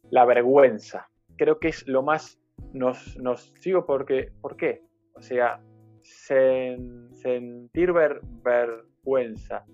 la 0.09 0.25
vergüenza. 0.25 1.07
Creo 1.37 1.61
que 1.61 1.69
es 1.69 1.87
lo 1.87 2.03
más 2.03 2.41
nocivo 2.73 3.85
porque, 3.85 4.33
¿por 4.41 4.57
qué? 4.57 4.81
O 5.15 5.21
sea, 5.21 5.61
sentir 6.01 7.93
vergüenza 8.43 9.65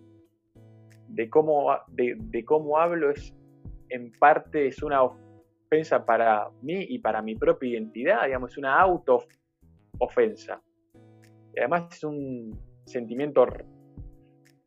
de 1.09 1.29
cómo, 1.29 1.71
de, 1.89 2.45
cómo 2.45 2.77
hablo 2.77 3.11
es 3.11 3.33
en 3.89 4.11
parte 4.19 4.67
es 4.67 4.83
una 4.83 5.01
ofensa 5.03 6.05
para 6.05 6.49
mí 6.61 6.85
y 6.89 6.99
para 6.99 7.21
mi 7.21 7.35
propia 7.35 7.71
identidad, 7.71 8.25
digamos, 8.25 8.51
es 8.51 8.57
una 8.57 8.79
auto 8.79 9.25
ofensa. 9.99 10.61
Y 11.53 11.59
además 11.59 11.87
es 11.91 12.03
un 12.03 12.57
sentimiento 12.85 13.45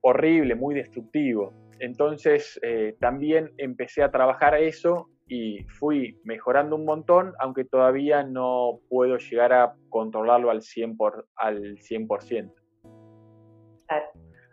horrible, 0.01 0.55
muy 0.55 0.75
destructivo. 0.75 1.53
Entonces 1.79 2.59
eh, 2.63 2.97
también 3.01 3.53
empecé 3.57 4.03
a 4.03 4.11
trabajar 4.11 4.55
eso 4.55 5.09
y 5.29 5.65
fui 5.79 6.21
mejorando 6.25 6.77
un 6.77 6.85
montón, 6.85 7.33
aunque 7.39 7.65
todavía 7.65 8.23
no 8.23 8.81
puedo 8.89 9.17
llegar 9.17 9.53
a 9.53 9.75
controlarlo 9.89 10.51
al 10.51 10.61
100%. 10.61 10.97
Por, 10.97 11.27
al 11.37 11.77
100%. 11.79 12.53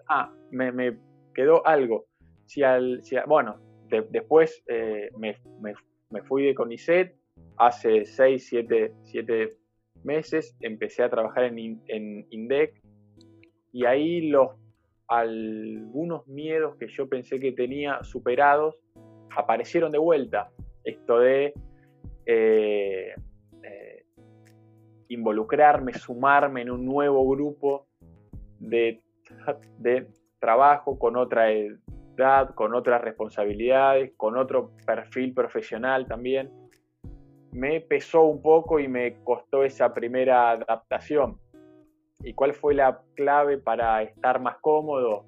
Ah, 0.10 0.34
me, 0.52 0.98
quedó 1.40 1.66
algo. 1.66 2.06
Bueno, 3.26 3.56
después 4.10 4.62
eh, 4.68 5.10
me, 5.18 5.36
fui 6.24 6.48
de 6.48 6.54
CONICET 6.54 7.16
hace 7.56 8.04
6, 8.04 8.48
7, 9.04 9.50
meses, 10.04 10.58
empecé 10.60 11.04
a 11.04 11.10
trabajar 11.10 11.46
en, 11.46 11.82
en 11.88 12.26
INDEC 12.30 12.82
y 13.72 13.86
ahí 13.86 14.30
los 14.30 14.50
algunos 15.08 16.28
miedos 16.28 16.76
que 16.78 16.88
yo 16.88 17.08
pensé 17.08 17.40
que 17.40 17.54
tenía 17.54 18.04
superados 18.04 18.76
aparecieron 19.36 19.92
de 19.92 19.98
vuelta. 19.98 20.52
Esto 20.84 21.20
de 21.20 21.54
eh, 22.26 23.14
eh, 23.64 24.06
involucrarme, 25.08 25.94
sumarme 25.94 26.62
en 26.64 26.70
un 26.70 26.86
nuevo 26.86 27.28
grupo 27.28 27.88
de 28.60 29.02
trabajo 30.40 30.98
con 30.98 31.18
otra 31.18 31.52
edad, 31.52 32.54
con 32.56 32.74
otras 32.74 33.02
responsabilidades, 33.02 34.14
con 34.18 34.38
otro 34.38 34.72
perfil 34.86 35.34
profesional 35.34 36.08
también. 36.08 36.52
Me 37.52 37.82
pesó 37.82 38.24
un 38.24 38.42
poco 38.42 38.80
y 38.80 38.88
me 38.88 39.16
costó 39.24 39.64
esa 39.64 39.94
primera 39.94 40.52
adaptación. 40.52 41.40
¿Y 42.22 42.34
cuál 42.34 42.54
fue 42.54 42.74
la 42.76 43.02
clave 43.16 43.58
para 43.58 44.04
estar 44.04 44.42
más 44.42 44.58
cómodo? 44.58 45.26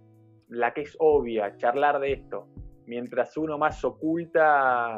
La 0.49 0.73
que 0.73 0.81
es 0.81 0.95
obvia, 0.99 1.55
charlar 1.57 1.99
de 1.99 2.13
esto. 2.13 2.47
Mientras 2.85 3.37
uno 3.37 3.57
más 3.57 3.83
oculta, 3.85 4.97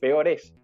peor 0.00 0.28
es. 0.28 0.54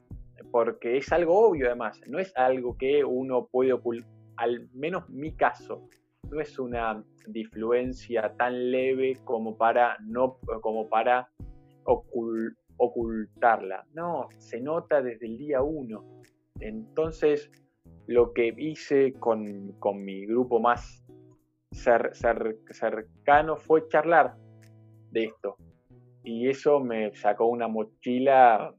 Porque 0.51 0.97
es 0.97 1.13
algo 1.13 1.49
obvio 1.49 1.67
además, 1.67 2.01
no 2.09 2.19
es 2.19 2.37
algo 2.37 2.77
que 2.77 3.05
uno 3.05 3.47
puede 3.47 3.73
ocultar, 3.73 4.11
al 4.37 4.69
menos 4.73 5.09
mi 5.09 5.35
caso, 5.37 5.89
no 6.31 6.41
es 6.41 6.59
una 6.59 7.03
difluencia 7.27 8.35
tan 8.37 8.71
leve 8.71 9.19
como 9.25 9.57
para, 9.57 9.97
no, 10.01 10.39
como 10.61 10.89
para 10.89 11.29
ocultarla. 12.77 13.87
No, 13.93 14.29
se 14.39 14.61
nota 14.61 15.03
desde 15.03 15.27
el 15.27 15.39
día 15.39 15.63
uno. 15.63 16.05
Entonces, 16.61 17.51
lo 18.07 18.33
que 18.33 18.55
hice 18.57 19.13
con, 19.15 19.75
mi 20.05 20.27
grupo 20.27 20.61
más 20.61 21.05
cercano 21.73 23.57
fue 23.57 23.89
charlar 23.89 24.37
de 25.11 25.25
esto. 25.25 25.57
Y 26.23 26.49
eso 26.49 26.81
me 26.81 27.15
sacó 27.15 27.47
una 27.47 27.69
mochila, 27.69 28.75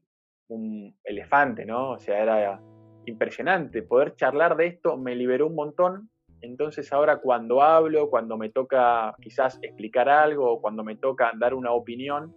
un 0.48 0.96
elefante, 1.04 1.66
¿no? 1.66 1.92
O 1.92 2.00
sea, 2.00 2.22
era 2.22 2.62
impresionante. 3.06 3.84
Poder 3.84 4.16
charlar 4.16 4.56
de 4.58 4.68
esto 4.68 4.98
me 4.98 5.16
liberó 5.16 5.48
un 5.48 5.56
montón. 5.56 6.10
Entonces 6.46 6.94
ahora 6.94 7.18
cuando 7.18 7.62
hablo, 7.62 8.10
cuando 8.10 8.38
me 8.38 8.50
toca 8.50 9.16
quizás 9.22 9.60
explicar 9.62 10.08
algo 10.08 10.62
cuando 10.62 10.84
me 10.84 10.96
toca 10.96 11.32
dar 11.38 11.54
una 11.54 11.72
opinión, 11.72 12.36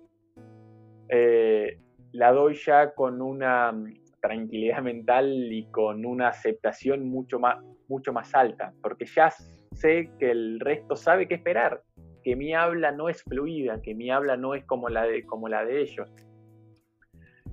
eh, 1.09 1.79
la 2.13 2.33
doy 2.33 2.55
ya 2.55 2.95
con 2.95 3.21
una 3.21 3.73
tranquilidad 4.21 4.83
mental 4.83 5.53
y 5.53 5.67
con 5.71 6.05
una 6.07 6.29
aceptación 6.29 7.09
mucho 7.09 7.39
más, 7.39 7.63
mucho 7.89 8.13
más 8.13 8.35
alta, 8.35 8.73
porque 8.83 9.07
ya 9.07 9.31
sé 9.73 10.11
que 10.19 10.31
el 10.31 10.59
resto 10.61 10.97
sabe 10.97 11.29
qué 11.29 11.35
esperar, 11.35 11.83
que 12.23 12.35
mi 12.35 12.55
habla 12.55 12.91
no 12.93 13.09
es 13.09 13.23
fluida, 13.23 13.81
que 13.83 13.95
mi 13.95 14.11
habla 14.11 14.37
no 14.37 14.55
es 14.55 14.65
como 14.65 14.89
la 14.89 15.05
de, 15.05 15.25
como 15.25 15.49
la 15.49 15.65
de 15.65 15.83
ellos, 15.83 16.11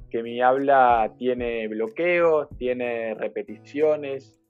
que 0.09 0.24
mi 0.24 0.41
habla 0.41 1.13
tiene 1.17 1.67
bloqueos, 1.67 2.47
tiene 2.57 3.13
repeticiones 3.15 4.41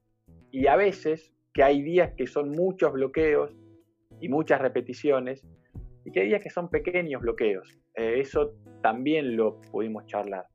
y 0.52 0.68
a 0.68 0.76
veces 0.76 1.35
que 1.56 1.64
hay 1.64 1.82
días 1.82 2.12
que 2.18 2.28
son 2.28 2.52
muchos 2.52 2.92
bloqueos 2.92 3.56
y 4.20 4.28
muchas 4.28 4.60
repeticiones 4.60 5.42
y 6.04 6.12
que 6.12 6.20
hay 6.20 6.28
días 6.28 6.44
que 6.44 6.50
son 6.50 6.70
pequeños 6.70 7.22
bloqueos. 7.22 7.80
Eh, 7.96 8.20
eso 8.20 8.56
también 8.82 9.38
lo 9.38 9.62
pudimos 9.72 10.06
charlar. 10.06 10.46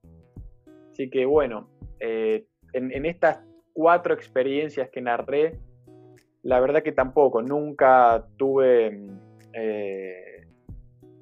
Así 0.91 1.09
que 1.09 1.25
bueno, 1.25 1.71
eh, 2.01 2.45
en, 2.75 3.07
estas 3.07 3.43
cuatro 3.73 4.13
experiencias 4.13 4.91
que 4.91 5.01
narré, 5.01 5.59
la 6.43 6.61
verdad 6.61 6.83
que 6.83 6.93
tampoco, 6.93 7.41
nunca 7.41 8.27
tuve, 8.37 9.07
eh, 9.55 10.47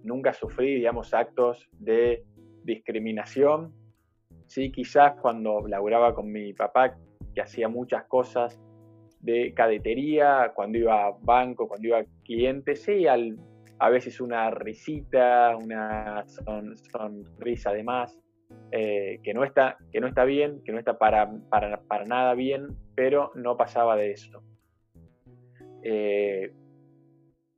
nunca 0.02 0.32
sufrí, 0.32 0.74
digamos, 0.74 1.14
actos 1.14 1.68
de 1.78 2.24
discriminación. 2.64 3.72
Sí, 4.46 4.72
quizás 4.72 5.14
cuando 5.20 5.68
laburaba 5.68 6.14
con 6.14 6.32
mi 6.32 6.52
papá, 6.52 6.96
que 7.32 7.40
hacía 7.40 7.68
muchas 7.68 8.04
cosas 8.06 8.60
de 9.20 9.52
cadetería, 9.54 10.52
cuando 10.54 10.78
iba 10.78 11.06
a 11.06 11.12
banco, 11.20 11.68
cuando 11.68 11.88
iba 11.88 11.98
a 11.98 12.04
clientes, 12.24 12.82
sí, 12.82 13.06
a 13.06 13.88
veces 13.88 14.20
una 14.20 14.50
risita, 14.50 15.56
una 15.56 16.24
sonrisa 16.26 17.72
de 17.72 17.82
más, 17.82 18.18
eh, 18.70 19.20
que, 19.22 19.34
no 19.34 19.44
está, 19.44 19.76
que 19.92 20.00
no 20.00 20.06
está 20.06 20.24
bien, 20.24 20.62
que 20.64 20.72
no 20.72 20.78
está 20.78 20.98
para, 20.98 21.30
para, 21.50 21.80
para 21.82 22.04
nada 22.04 22.34
bien, 22.34 22.68
pero 22.94 23.32
no 23.34 23.56
pasaba 23.56 23.96
de 23.96 24.12
eso. 24.12 24.42
Eh, 25.82 26.52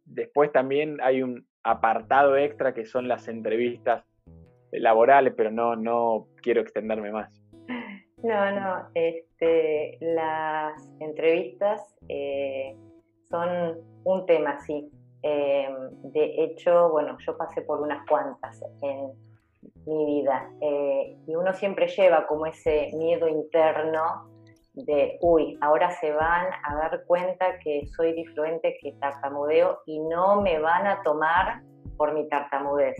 después 0.04 0.52
también 0.52 0.98
hay 1.02 1.22
un 1.22 1.46
apartado 1.62 2.36
extra 2.36 2.74
que 2.74 2.86
son 2.86 3.08
las 3.08 3.28
entrevistas 3.28 4.04
laborales, 4.72 5.34
pero 5.36 5.50
no, 5.50 5.76
no 5.76 6.28
quiero 6.42 6.60
extenderme 6.60 7.12
más. 7.12 7.39
No, 8.22 8.50
no, 8.52 8.88
este, 8.94 9.96
las 10.00 10.74
entrevistas 11.00 11.96
eh, 12.08 12.76
son 13.28 13.78
un 14.04 14.26
tema, 14.26 14.58
sí. 14.60 14.90
de 15.22 16.44
hecho, 16.44 16.90
bueno, 16.90 17.16
yo 17.26 17.36
pasé 17.36 17.62
por 17.62 17.80
unas 17.80 18.06
cuantas 18.06 18.62
en, 18.82 19.12
mi 19.86 20.22
vida. 20.22 20.50
Eh, 20.60 21.16
y 21.26 21.34
uno 21.34 21.52
siempre 21.52 21.88
lleva 21.88 22.26
como 22.26 22.46
ese 22.46 22.90
miedo 22.94 23.28
interno 23.28 24.28
de, 24.74 25.18
uy, 25.20 25.58
ahora 25.60 25.90
se 25.90 26.12
van 26.12 26.46
a 26.64 26.74
dar 26.76 27.04
cuenta 27.06 27.58
que 27.58 27.86
soy 27.96 28.12
difluente, 28.12 28.78
que 28.80 28.92
tartamudeo 28.92 29.80
y 29.86 29.98
no 30.00 30.40
me 30.40 30.58
van 30.58 30.86
a 30.86 31.02
tomar 31.02 31.62
por 31.96 32.14
mi 32.14 32.28
tartamudez. 32.28 32.96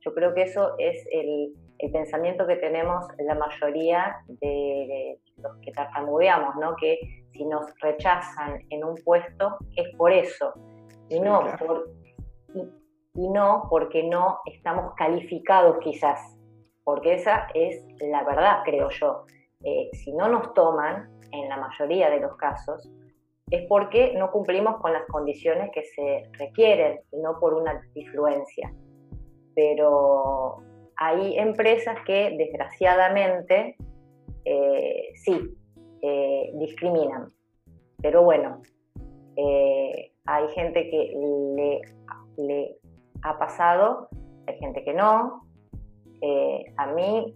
Yo 0.00 0.14
creo 0.14 0.34
que 0.34 0.42
eso 0.42 0.74
es 0.78 1.04
el, 1.10 1.54
pensamiento 1.88 2.46
que 2.46 2.56
tenemos 2.56 3.06
la 3.18 3.34
mayoría 3.34 4.16
de 4.28 5.18
los 5.38 5.56
que 5.58 5.72
tartamudeamos, 5.72 6.56
¿no? 6.56 6.76
Que 6.76 6.98
si 7.32 7.44
nos 7.44 7.66
rechazan 7.80 8.60
en 8.70 8.84
un 8.84 8.96
puesto 8.96 9.56
es 9.76 9.88
por 9.96 10.12
eso. 10.12 10.52
Y 11.08 11.20
no, 11.20 11.42
por, 11.58 11.90
y 13.14 13.28
no 13.28 13.66
porque 13.70 14.02
no 14.02 14.40
estamos 14.44 14.94
calificados 14.94 15.78
quizás, 15.78 16.20
porque 16.84 17.14
esa 17.14 17.48
es 17.54 17.84
la 18.00 18.22
verdad, 18.24 18.62
creo 18.64 18.90
yo. 18.90 19.24
Eh, 19.64 19.90
si 19.92 20.12
no 20.12 20.28
nos 20.28 20.54
toman, 20.54 21.10
en 21.32 21.48
la 21.48 21.56
mayoría 21.56 22.10
de 22.10 22.20
los 22.20 22.36
casos, 22.36 22.90
es 23.50 23.66
porque 23.68 24.14
no 24.16 24.30
cumplimos 24.30 24.80
con 24.80 24.92
las 24.92 25.04
condiciones 25.06 25.70
que 25.72 25.82
se 25.82 26.28
requieren 26.38 27.00
y 27.10 27.18
no 27.18 27.38
por 27.38 27.54
una 27.54 27.80
influencia. 27.94 28.72
Pero 29.54 30.58
hay 31.00 31.38
empresas 31.38 31.96
que 32.04 32.36
desgraciadamente 32.36 33.74
eh, 34.44 35.08
sí 35.14 35.56
eh, 36.02 36.52
discriminan. 36.56 37.32
Pero 38.02 38.22
bueno, 38.22 38.60
hay 40.26 40.48
gente 40.54 40.90
que 40.90 41.14
le, 41.56 41.80
le 42.36 42.76
ha 43.22 43.38
pasado, 43.38 44.08
hay 44.46 44.58
gente 44.58 44.84
que 44.84 44.92
no. 44.92 45.46
Eh, 46.20 46.64
a 46.76 46.88
mí 46.88 47.34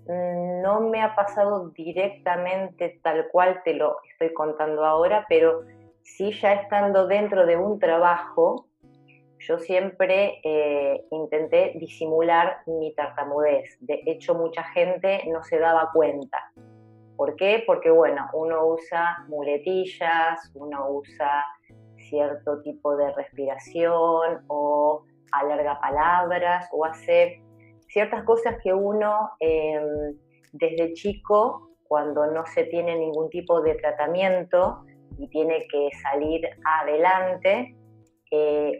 no 0.63 0.81
me 0.81 1.01
ha 1.01 1.15
pasado 1.15 1.71
directamente 1.71 3.01
tal 3.03 3.29
cual 3.33 3.63
te 3.65 3.73
lo 3.73 3.97
estoy 4.11 4.35
contando 4.35 4.85
ahora, 4.85 5.25
pero 5.27 5.63
sí 6.03 6.33
ya 6.33 6.53
estando 6.53 7.07
dentro 7.07 7.47
de 7.47 7.57
un 7.57 7.79
trabajo, 7.79 8.67
yo 9.47 9.59
siempre 9.59 10.41
eh, 10.43 11.05
intenté 11.11 11.73
disimular 11.77 12.63
mi 12.67 12.95
tartamudez. 12.95 13.77
De 13.81 14.03
hecho, 14.07 14.35
mucha 14.35 14.65
gente 14.65 15.23
no 15.31 15.43
se 15.43 15.59
daba 15.59 15.91
cuenta. 15.93 16.39
¿Por 17.17 17.37
qué? 17.37 17.63
Porque, 17.67 17.91
bueno, 17.91 18.27
uno 18.33 18.67
usa 18.67 19.25
muletillas, 19.29 20.51
uno 20.55 20.91
usa 20.91 21.45
cierto 22.09 22.63
tipo 22.63 22.97
de 22.97 23.13
respiración 23.13 24.45
o 24.49 25.05
alarga 25.33 25.81
palabras 25.81 26.69
o 26.73 26.85
hace 26.85 27.43
ciertas 27.89 28.25
cosas 28.25 28.57
que 28.63 28.73
uno 28.73 29.31
em, 29.41 30.17
desde 30.53 30.95
chico, 30.95 31.71
cuando 31.87 32.27
no 32.27 32.47
se 32.47 32.65
tiene 32.65 32.97
ningún 32.97 33.29
tipo 33.29 33.61
de 33.61 33.75
tratamiento 33.75 34.85
y 35.19 35.29
tiene 35.29 35.67
que 35.71 35.91
salir 36.03 36.49
adelante, 36.65 37.77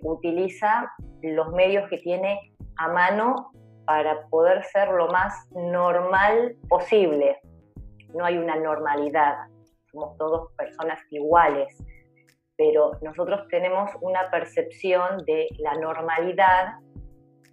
utiliza 0.03 0.93
los 1.23 1.53
medios 1.53 1.89
que 1.89 1.99
tiene 1.99 2.55
a 2.77 2.89
mano 2.89 3.53
para 3.87 4.27
poder 4.29 4.65
ser 4.65 4.89
lo 4.89 5.09
más 5.09 5.49
normal 5.53 6.57
posible. 6.69 7.39
No 8.15 8.25
hay 8.25 8.39
una 8.39 8.57
normalidad, 8.57 9.37
somos 9.91 10.17
todos 10.17 10.53
personas 10.57 10.99
iguales 11.11 11.77
pero 12.57 12.93
nosotros 13.03 13.47
tenemos 13.49 13.91
una 14.01 14.31
percepción 14.31 15.25
de 15.25 15.49
la 15.59 15.75
normalidad 15.75 16.75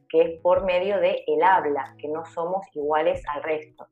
que 0.10 0.22
es 0.22 0.42
por 0.42 0.66
medio 0.66 1.00
de 1.00 1.24
el 1.26 1.42
habla, 1.42 1.96
que 1.98 2.08
no 2.08 2.26
somos 2.26 2.66
iguales 2.74 3.24
al 3.34 3.44
resto. 3.44 3.88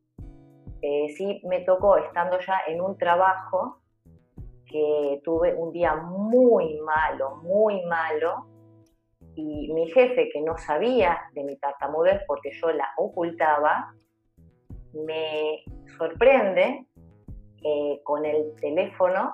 Eh, 0.81 1.09
sí 1.17 1.41
me 1.45 1.61
tocó 1.61 1.97
estando 1.97 2.39
ya 2.39 2.59
en 2.67 2.81
un 2.81 2.97
trabajo 2.97 3.81
que 5.09 5.21
tuve 5.21 5.55
un 5.55 5.71
día 5.71 5.95
muy 5.95 6.79
malo, 6.81 7.37
muy 7.37 7.83
malo, 7.85 8.45
y 9.35 9.71
mi 9.73 9.89
jefe, 9.89 10.29
que 10.31 10.41
no 10.41 10.57
sabía 10.57 11.17
de 11.33 11.43
mi 11.43 11.55
tartamudez 11.57 12.21
porque 12.27 12.51
yo 12.51 12.71
la 12.71 12.89
ocultaba, 12.97 13.93
me 14.93 15.63
sorprende 15.97 16.85
eh, 17.63 18.01
con 18.03 18.25
el 18.25 18.55
teléfono 18.55 19.33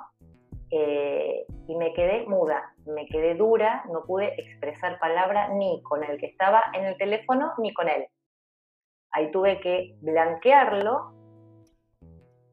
eh, 0.71 1.45
y 1.67 1.75
me 1.75 1.93
quedé 1.93 2.25
muda, 2.25 2.73
me 2.85 3.05
quedé 3.07 3.35
dura, 3.35 3.83
no 3.91 4.03
pude 4.03 4.39
expresar 4.39 4.99
palabra 4.99 5.49
ni 5.49 5.81
con 5.83 6.03
el 6.03 6.17
que 6.17 6.27
estaba 6.27 6.63
en 6.73 6.85
el 6.85 6.97
teléfono 6.97 7.53
ni 7.57 7.73
con 7.73 7.89
él. 7.89 8.05
Ahí 9.11 9.31
tuve 9.31 9.59
que 9.59 9.95
blanquearlo 10.01 11.13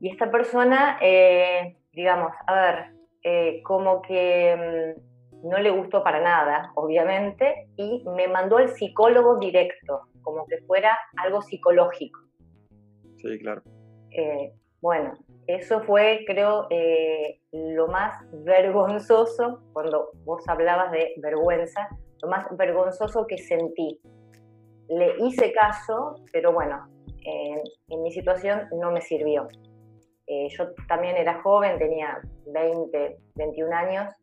y 0.00 0.10
esta 0.10 0.30
persona, 0.30 0.98
eh, 1.00 1.76
digamos, 1.92 2.32
a 2.46 2.54
ver, 2.54 3.01
eh, 3.22 3.62
como 3.62 4.02
que 4.02 4.94
mm, 4.94 5.48
no 5.48 5.58
le 5.58 5.70
gustó 5.70 6.02
para 6.02 6.20
nada, 6.20 6.72
obviamente, 6.74 7.68
y 7.76 8.04
me 8.16 8.28
mandó 8.28 8.58
al 8.58 8.68
psicólogo 8.68 9.38
directo, 9.38 10.02
como 10.22 10.46
que 10.46 10.58
fuera 10.66 10.96
algo 11.16 11.42
psicológico. 11.42 12.20
Sí, 13.16 13.38
claro. 13.38 13.62
bueno, 14.80 15.14
eso 15.46 15.80
fue, 15.82 16.24
creo, 16.26 16.66
eh, 16.70 17.40
lo 17.52 17.88
más 17.88 18.24
vergonzoso, 18.44 19.62
cuando 19.72 20.10
vos 20.24 20.46
hablabas 20.48 20.90
de 20.92 21.14
vergüenza, 21.18 21.88
lo 22.22 22.28
más 22.28 22.46
vergonzoso 22.56 23.26
que 23.26 23.38
sentí. 23.38 24.00
Le 24.88 25.14
hice 25.18 25.52
caso, 25.52 26.16
pero 26.32 26.52
bueno, 26.52 26.88
en 27.24 28.02
mi 28.02 28.10
situación 28.12 28.68
no 28.80 28.90
me 28.90 29.00
sirvió. 29.00 29.48
Eh, 30.26 30.48
yo 30.56 30.72
también 30.88 31.16
era 31.16 31.42
joven, 31.42 31.78
tenía 31.78 32.20
20, 32.46 33.18
21 33.34 33.74
años, 33.74 34.14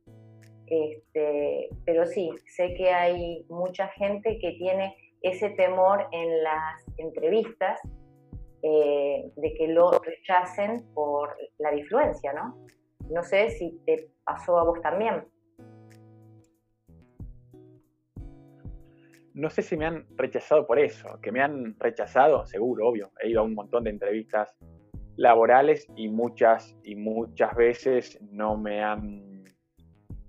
este, 0.67 1.69
pero 1.85 2.05
sí, 2.05 2.29
sé 2.45 2.73
que 2.75 2.91
hay 2.91 3.45
mucha 3.49 3.87
gente 3.89 4.37
que 4.39 4.51
tiene 4.53 4.95
ese 5.21 5.49
temor 5.51 6.07
en 6.11 6.43
las 6.43 6.85
entrevistas 6.97 7.79
eh, 8.61 9.31
de 9.35 9.53
que 9.53 9.67
lo 9.67 9.91
rechacen 9.91 10.83
por 10.93 11.35
la 11.57 11.75
influencia, 11.75 12.33
¿no? 12.33 12.57
No 13.09 13.23
sé 13.23 13.49
si 13.51 13.79
te 13.85 14.09
pasó 14.23 14.57
a 14.59 14.63
vos 14.63 14.81
también. 14.81 15.25
No 19.33 19.49
sé 19.49 19.61
si 19.61 19.77
me 19.77 19.85
han 19.85 20.05
rechazado 20.17 20.67
por 20.67 20.79
eso, 20.79 21.19
que 21.21 21.31
me 21.31 21.41
han 21.41 21.79
rechazado, 21.79 22.45
seguro, 22.45 22.89
obvio. 22.89 23.11
He 23.21 23.29
ido 23.29 23.39
a 23.41 23.43
un 23.43 23.55
montón 23.55 23.85
de 23.85 23.91
entrevistas 23.91 24.53
laborales 25.19 25.85
y 25.97 26.07
muchas 26.07 26.77
y 26.81 26.95
muchas 26.95 27.53
veces 27.53 28.17
no 28.31 28.57
me 28.57 28.81
han 28.81 29.43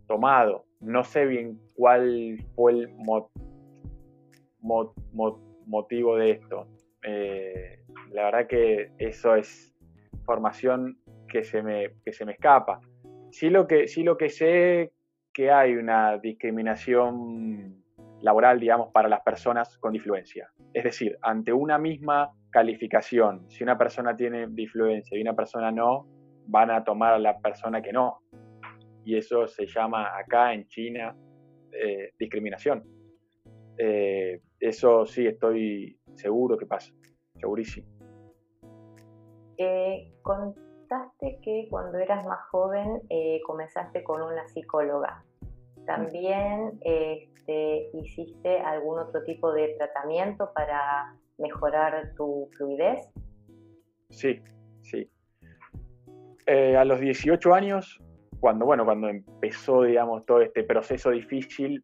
tomado. 0.09 0.66
No 0.81 1.05
sé 1.05 1.26
bien 1.26 1.61
cuál 1.74 2.44
fue 2.57 2.72
el 2.72 2.88
motivo 5.66 6.16
de 6.16 6.31
esto. 6.33 6.66
Eh, 7.05 7.85
la 8.11 8.24
verdad 8.24 8.48
que 8.48 8.90
eso 8.98 9.37
es 9.37 9.72
formación 10.24 10.98
que 11.29 11.44
se 11.44 11.62
me, 11.62 11.94
se 12.11 12.24
me 12.24 12.33
escapa. 12.33 12.81
Sí 13.31 13.48
lo 13.48 13.68
que, 13.68 13.87
sí 13.87 14.03
lo 14.03 14.16
que 14.16 14.29
sé 14.29 14.92
que 15.33 15.53
hay 15.53 15.76
una 15.76 16.18
discriminación 16.18 17.85
laboral, 18.22 18.59
digamos, 18.59 18.90
para 18.92 19.09
las 19.09 19.20
personas 19.20 19.79
con 19.79 19.92
difluencia. 19.92 20.50
Es 20.74 20.83
decir, 20.83 21.16
ante 21.22 21.53
una 21.53 21.79
misma 21.79 22.33
calificación, 22.51 23.49
si 23.51 23.63
una 23.63 23.79
persona 23.79 24.15
tiene 24.17 24.47
difluencia 24.49 25.17
y 25.17 25.23
una 25.23 25.35
persona 25.35 25.71
no, 25.71 26.07
van 26.47 26.71
a 26.71 26.85
tomar 26.85 27.15
a 27.15 27.19
la 27.19 27.39
persona 27.39 27.81
que 27.81 27.93
no. 27.93 28.19
Y 29.05 29.17
eso 29.17 29.47
se 29.47 29.67
llama 29.67 30.11
acá 30.19 30.53
en 30.53 30.67
China 30.67 31.17
eh, 31.73 32.13
discriminación. 32.19 32.85
Eh, 33.79 34.43
eso 34.59 35.07
sí 35.07 35.27
estoy 35.27 35.99
seguro 36.15 36.59
que 36.59 36.67
pasa, 36.67 36.93
segurísimo. 37.39 37.87
Eh, 39.57 40.13
contaste 40.23 41.39
que 41.43 41.67
cuando 41.71 41.99
eras 41.99 42.27
más 42.27 42.41
joven 42.51 43.01
comenzaste 43.47 44.03
con 44.03 44.23
una 44.23 44.47
psicóloga. 44.49 45.25
¿También 45.87 46.79
este, 46.83 47.91
hiciste 47.95 48.61
algún 48.61 48.99
otro 48.99 49.23
tipo 49.25 49.53
de 49.53 49.75
tratamiento 49.79 50.53
para 50.55 51.17
mejorar 51.40 52.12
tu 52.16 52.48
fluidez? 52.57 53.09
Sí, 54.11 54.40
sí. 54.83 55.09
Eh, 56.46 56.76
a 56.76 56.85
los 56.85 57.00
18 57.00 57.55
años, 57.55 58.00
cuando, 58.40 58.66
bueno, 58.66 58.85
cuando 58.85 59.09
empezó, 59.09 59.83
digamos, 59.83 60.24
todo 60.26 60.40
este 60.40 60.64
proceso 60.64 61.11
difícil, 61.11 61.83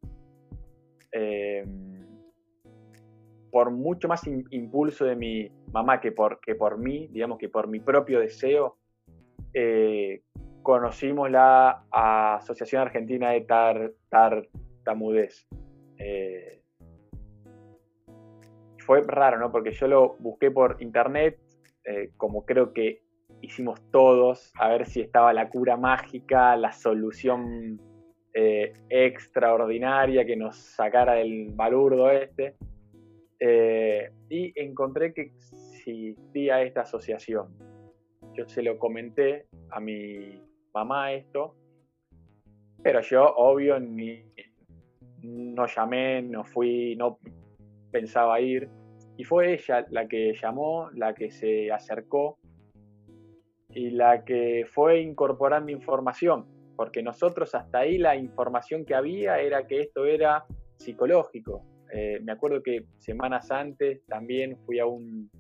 por 3.57 3.71
mucho 3.71 4.07
más 4.07 4.27
impulso 4.51 5.07
de 5.07 5.17
mi 5.17 5.51
mamá 5.73 5.99
que 5.99 6.13
por, 6.13 6.41
que 6.41 6.55
por 6.55 6.77
mí, 6.77 7.09
digamos 7.11 7.39
que 7.39 7.49
por 7.49 7.69
mi 7.69 7.81
propio 7.81 8.21
deseo, 8.21 8.77
eh, 9.55 10.21
conocimos 10.63 11.31
la 11.31 11.87
Asociación 11.91 12.83
Argentina 12.83 13.31
de 13.31 13.41
Tar, 13.41 13.93
Tartamudez. 14.11 15.47
Eh, 15.97 16.61
fue 18.87 19.03
raro, 19.03 19.39
¿no? 19.39 19.51
Porque 19.51 19.73
yo 19.73 19.89
lo 19.89 20.17
busqué 20.19 20.51
por 20.51 20.77
internet, 20.81 21.39
eh, 21.85 22.11
como 22.17 22.45
creo 22.45 22.73
que 22.73 23.03
hicimos 23.43 23.81
todos, 23.91 24.53
a 24.59 24.69
ver 24.69 24.87
si 24.87 25.01
estaba 25.01 25.33
la 25.33 25.51
cura 25.51 25.77
mágica, 25.77 26.57
la 26.57 26.73
solución 26.73 27.81
extraordinaria 28.91 30.27
que 30.27 30.37
nos 30.37 30.57
sacara 30.57 31.15
del 31.15 31.53
balurdo 31.55 32.11
este. 32.11 32.55
Eh, 33.39 34.11
y 34.31 34.53
encontré 34.61 35.13
que 35.13 35.23
existía 35.23 36.63
esta 36.63 36.83
asociación. 36.83 37.49
Yo 38.35 38.49
se 38.49 38.63
lo 38.63 38.79
comenté 38.79 39.47
a 39.71 39.81
mi 39.81 40.43
mamá 40.75 41.13
esto, 41.13 41.55
pero 42.83 43.01
yo, 43.01 43.35
obvio, 43.37 43.79
ni, 43.79 44.23
no 45.23 45.67
llamé, 45.67 46.23
no 46.23 46.45
fui, 46.45 46.97
no 46.97 47.19
pensaba 47.97 48.39
ir. 48.41 48.69
Y 49.17 49.25
fue 49.25 49.55
ella 49.55 49.87
la 49.91 50.07
que 50.07 50.35
llamó, 50.35 50.91
la 50.93 51.15
que 51.15 51.31
se 51.31 51.73
acercó 51.73 52.39
y 53.71 53.91
la 53.91 54.25
que 54.25 54.67
fue 54.71 55.01
incorporando 55.01 55.73
información, 55.73 56.47
porque 56.77 57.03
nosotros 57.03 57.55
hasta 57.55 57.79
ahí 57.79 57.97
la 57.97 58.15
información 58.17 58.85
que 58.85 58.95
había 58.95 59.41
era 59.41 59.67
que 59.67 59.81
esto 59.81 60.05
era 60.05 60.45
psicológico, 60.77 61.65
eh, 61.93 62.21
me 62.23 62.33
acuerdo 62.33 62.63
que 62.63 62.85
semanas 62.99 63.51
antes 63.51 64.05
también 64.07 64.59
fui 64.67 64.79
a 64.79 64.87
un 64.87 65.31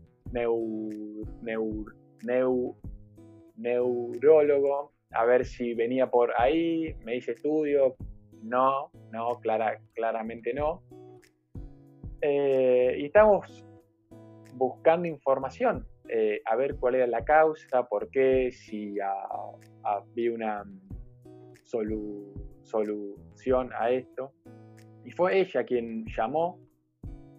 neurólogo 3.57 4.92
a 5.11 5.25
ver 5.25 5.45
si 5.45 5.75
venía 5.75 6.11
por 6.11 6.33
ahí, 6.40 6.95
me 7.05 7.16
hice 7.16 7.33
estudio, 7.33 7.97
no, 8.42 8.90
no, 9.12 9.38
clara, 9.40 9.79
claramente 9.95 10.55
no. 10.55 10.83
Eh, 12.29 12.97
y 12.99 13.05
estamos 13.05 13.65
buscando 14.55 15.07
información, 15.07 15.87
eh, 16.09 16.41
a 16.45 16.57
ver 16.57 16.75
cuál 16.75 16.97
era 16.97 17.07
la 17.07 17.25
causa, 17.25 17.85
por 17.85 18.11
qué, 18.11 18.51
si 18.51 18.97
había 19.01 20.33
una 20.33 20.65
solución 21.62 23.71
a 23.79 23.91
esto. 23.91 24.33
Y 25.05 25.12
fue 25.12 25.39
ella 25.39 25.62
quien 25.62 26.05
llamó, 26.07 26.59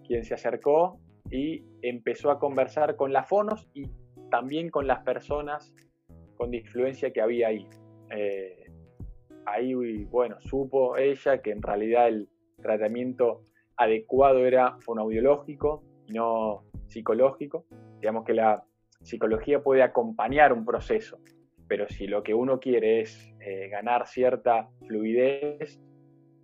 quien 0.06 0.24
se 0.24 0.36
acercó 0.36 1.02
y 1.30 1.66
empezó 1.82 2.32
a 2.32 2.40
conversar 2.40 2.96
con 2.96 3.12
las 3.12 3.28
fonos 3.28 3.68
y 3.74 3.92
también 4.32 4.70
con 4.70 4.88
las 4.88 5.04
personas 5.04 5.74
con 6.38 6.54
influencia 6.54 7.12
que 7.12 7.20
había 7.20 7.50
ahí. 7.50 7.68
Eh, 8.12 8.72
ahí, 9.46 9.74
bueno, 10.06 10.40
supo 10.40 10.96
ella 10.96 11.42
que 11.42 11.52
en 11.52 11.62
realidad 11.62 12.08
el 12.08 12.30
tratamiento 12.62 13.44
adecuado 13.78 14.46
era 14.46 14.78
fonoaudiológico 14.80 15.84
no 16.10 16.64
psicológico. 16.88 17.66
Digamos 18.00 18.26
que 18.26 18.34
la 18.34 18.64
psicología 19.02 19.62
puede 19.62 19.84
acompañar 19.84 20.54
un 20.54 20.66
proceso, 20.66 21.20
pero 21.68 21.88
si 21.88 22.08
lo 22.08 22.24
que 22.24 22.34
uno 22.34 22.60
quiere 22.60 23.02
es 23.02 23.34
eh, 23.40 23.70
ganar 23.70 24.08
cierta 24.08 24.70
fluidez, 24.88 25.80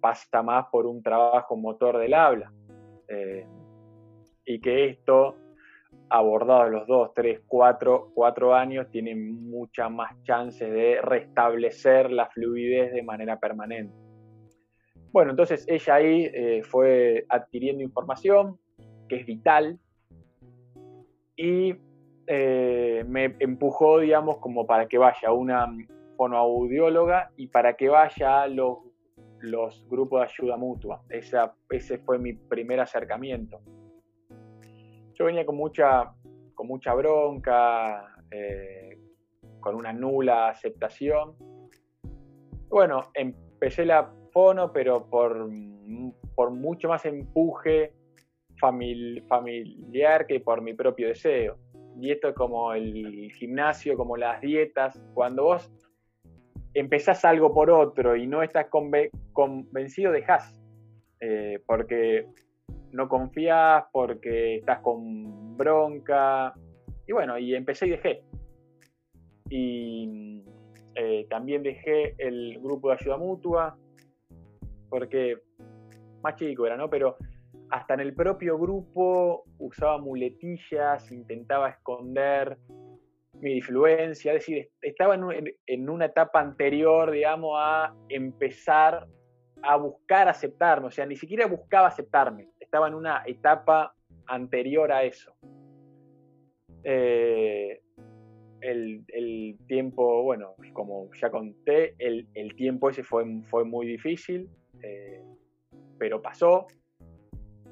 pasa 0.02 0.42
más 0.44 0.66
por 0.72 0.86
un 0.86 1.02
trabajo 1.02 1.56
motor 1.56 1.98
del 1.98 2.14
habla. 2.14 2.52
Eh, 3.08 3.46
y 4.46 4.60
que 4.60 4.90
esto, 4.90 5.38
abordado 6.10 6.70
los 6.70 6.88
2, 6.88 7.14
3, 7.14 7.42
4, 7.48 8.12
4 8.14 8.56
años, 8.56 8.90
tiene 8.92 9.16
muchas 9.16 9.90
más 9.90 10.22
chances 10.24 10.72
de 10.72 11.00
restablecer 11.02 12.12
la 12.12 12.28
fluidez 12.28 12.92
de 12.92 13.04
manera 13.04 13.40
permanente. 13.40 14.03
Bueno, 15.14 15.30
entonces 15.30 15.64
ella 15.70 15.94
ahí 15.94 16.24
eh, 16.34 16.64
fue 16.64 17.26
adquiriendo 17.30 17.84
información 17.84 18.58
que 19.08 19.18
es 19.18 19.26
vital 19.28 19.80
y 21.36 21.76
eh, 22.26 23.06
me 23.08 23.36
empujó, 23.40 24.00
digamos, 24.00 24.40
como 24.40 24.66
para 24.66 24.88
que 24.88 24.98
vaya 24.98 25.32
una 25.32 25.68
fonoaudióloga 26.18 27.32
y 27.38 27.46
para 27.46 27.76
que 27.76 27.90
vaya 27.90 28.42
a 28.42 28.48
los 28.48 29.88
grupos 29.88 30.22
de 30.22 30.26
ayuda 30.26 30.58
mutua. 30.58 31.04
ese 31.10 31.98
fue 32.00 32.18
mi 32.18 32.34
primer 32.34 32.80
acercamiento. 32.80 33.62
Yo 35.14 35.26
venía 35.26 35.46
con 35.46 35.58
mucha, 35.58 36.12
con 36.56 36.66
mucha 36.66 36.92
bronca, 36.96 38.16
eh, 38.32 38.98
con 39.60 39.76
una 39.76 39.94
nula 39.94 40.50
aceptación. 40.50 41.36
Bueno, 42.68 43.12
empecé 43.14 43.86
la 43.86 44.12
pero 44.74 45.10
por, 45.10 45.50
por 46.36 46.52
mucho 46.52 46.90
más 46.90 47.06
empuje 47.06 47.94
familiar 48.58 50.26
que 50.26 50.40
por 50.40 50.62
mi 50.62 50.74
propio 50.74 51.10
deseo. 51.10 51.58
Y 52.00 52.12
esto 52.12 52.30
es 52.30 52.36
como 52.36 52.74
el 52.74 53.32
gimnasio, 53.34 53.98
como 53.98 54.18
las 54.18 54.42
dietas. 54.42 55.00
Cuando 55.14 55.44
vos 55.44 55.72
empezás 56.74 57.24
algo 57.26 57.54
por 57.54 57.70
otro 57.70 58.16
y 58.16 58.26
no 58.26 58.42
estás 58.42 58.68
convencido, 59.34 60.12
dejás. 60.12 60.60
Eh, 61.20 61.60
porque 61.66 62.28
no 62.92 63.08
confías, 63.08 63.86
porque 63.92 64.58
estás 64.58 64.80
con 64.80 65.56
bronca. 65.56 66.54
Y 67.08 67.12
bueno, 67.12 67.38
y 67.38 67.56
empecé 67.56 67.88
y 67.88 67.92
dejé. 67.92 68.24
Y 69.50 70.44
eh, 70.96 71.28
también 71.30 71.64
dejé 71.64 72.16
el 72.18 72.60
grupo 72.60 72.90
de 72.90 72.96
ayuda 72.96 73.18
mutua, 73.18 73.78
porque 74.94 75.40
más 76.22 76.36
chico 76.36 76.68
era, 76.68 76.78
¿no? 76.78 76.88
Pero 76.88 77.18
hasta 77.72 77.96
en 77.96 78.02
el 78.02 78.14
propio 78.14 78.60
grupo 78.60 79.44
usaba 79.58 79.98
muletillas, 79.98 81.12
intentaba 81.12 81.70
esconder 81.70 82.60
mi 83.42 83.54
influencia, 83.54 84.34
es 84.34 84.42
decir, 84.42 84.70
estaba 84.84 85.16
en, 85.16 85.90
una 85.90 86.06
etapa 86.06 86.42
anterior, 86.42 87.10
digamos, 87.10 87.56
a 87.60 87.96
empezar 88.08 89.08
a 89.64 89.78
buscar 89.78 90.30
aceptarme, 90.30 90.86
o 90.90 90.92
sea, 90.92 91.08
ni 91.08 91.16
siquiera 91.16 91.48
buscaba 91.48 91.88
aceptarme, 91.88 92.52
estaba 92.60 92.88
en 92.88 92.94
una 92.94 93.24
etapa 93.26 93.96
anterior 94.28 94.92
a 94.92 95.06
eso. 95.06 95.36
Eh, 96.84 97.82
el, 98.62 99.58
tiempo, 99.66 100.22
bueno, 100.22 100.54
como 100.74 101.10
ya 101.20 101.32
conté, 101.32 101.96
el, 101.98 102.56
tiempo 102.56 102.92
ese 102.92 103.04
fue, 103.04 103.26
fue 103.50 103.66
muy 103.66 103.88
difícil, 103.88 104.52
eh, 104.84 105.24
pero 105.98 106.22
pasó. 106.22 106.68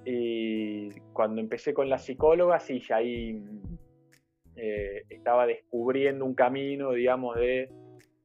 Y 0.05 0.89
cuando 1.13 1.41
empecé 1.41 1.73
con 1.73 1.89
la 1.89 1.99
psicóloga, 1.99 2.59
sí, 2.59 2.79
ya 2.79 2.97
ahí 2.97 3.43
eh, 4.55 5.03
estaba 5.09 5.45
descubriendo 5.45 6.25
un 6.25 6.33
camino, 6.33 6.93
digamos, 6.93 7.35
de 7.35 7.69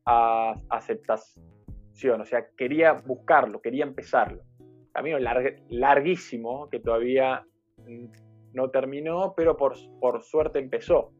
aceptación. 0.05 2.20
O 2.20 2.25
sea, 2.25 2.46
quería 2.57 2.92
buscarlo, 2.92 3.61
quería 3.61 3.85
empezarlo. 3.85 4.42
Camino 4.92 5.18
larguísimo, 5.68 6.70
que 6.70 6.81
todavía 6.81 7.44
no 8.55 8.70
terminó, 8.70 9.35
pero 9.37 9.57
por, 9.57 9.75
por 10.01 10.22
suerte 10.22 10.59
empezó. 10.59 11.12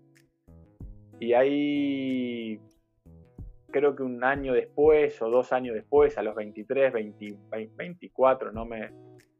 Y 1.21 1.33
ahí 1.33 2.61
creo 3.77 3.95
que 3.95 4.03
un 4.03 4.25
año 4.25 4.55
después 4.55 5.21
o 5.21 5.29
dos 5.29 5.53
años 5.53 5.75
después, 5.75 6.17
a 6.17 6.23
los 6.23 6.35
23, 6.35 6.95
24, 7.77 8.51
no 8.51 8.65
me, 8.65 8.91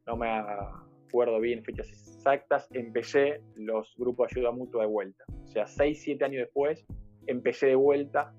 no 0.05 0.15
me 0.15 0.29
acuerdo 0.29 1.39
bien 1.39 1.63
fechas 1.63 1.89
exactas, 1.89 2.67
empecé 2.71 3.41
los 3.55 3.95
grupos 3.97 4.29
de 4.29 4.39
ayuda 4.39 4.51
mutua 4.51 4.83
de 4.83 4.89
vuelta. 4.89 5.23
O 5.43 5.47
sea, 5.47 5.65
6, 5.65 6.03
7 6.03 6.25
años 6.25 6.41
después, 6.41 6.85
empecé 7.25 7.65
de 7.65 7.75
vuelta 7.75 8.31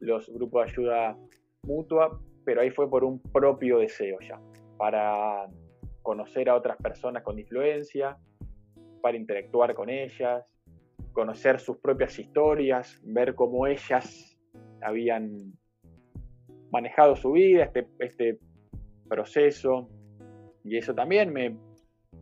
los 0.00 0.28
grupos 0.28 0.66
de 0.66 0.72
ayuda 0.72 1.18
mutua, 1.62 2.20
pero 2.44 2.60
ahí 2.60 2.70
fue 2.70 2.90
por 2.90 3.02
un 3.02 3.18
propio 3.22 3.78
deseo 3.78 4.18
ya, 4.20 4.38
para 4.76 5.46
conocer 6.02 6.50
a 6.50 6.54
otras 6.54 6.76
personas 6.76 7.22
con 7.22 7.38
influencia, 7.38 8.18
para 9.00 9.16
interactuar 9.16 9.74
con 9.74 9.88
ellas, 9.88 10.44
conocer 11.14 11.60
sus 11.60 11.78
propias 11.78 12.18
historias, 12.18 13.00
ver 13.02 13.34
cómo 13.34 13.66
ellas 13.66 14.35
habían 14.86 15.52
manejado 16.70 17.16
su 17.16 17.32
vida, 17.32 17.64
este, 17.64 17.86
este 17.98 18.38
proceso. 19.08 19.88
Y 20.64 20.76
eso 20.76 20.94
también 20.94 21.32
me 21.32 21.56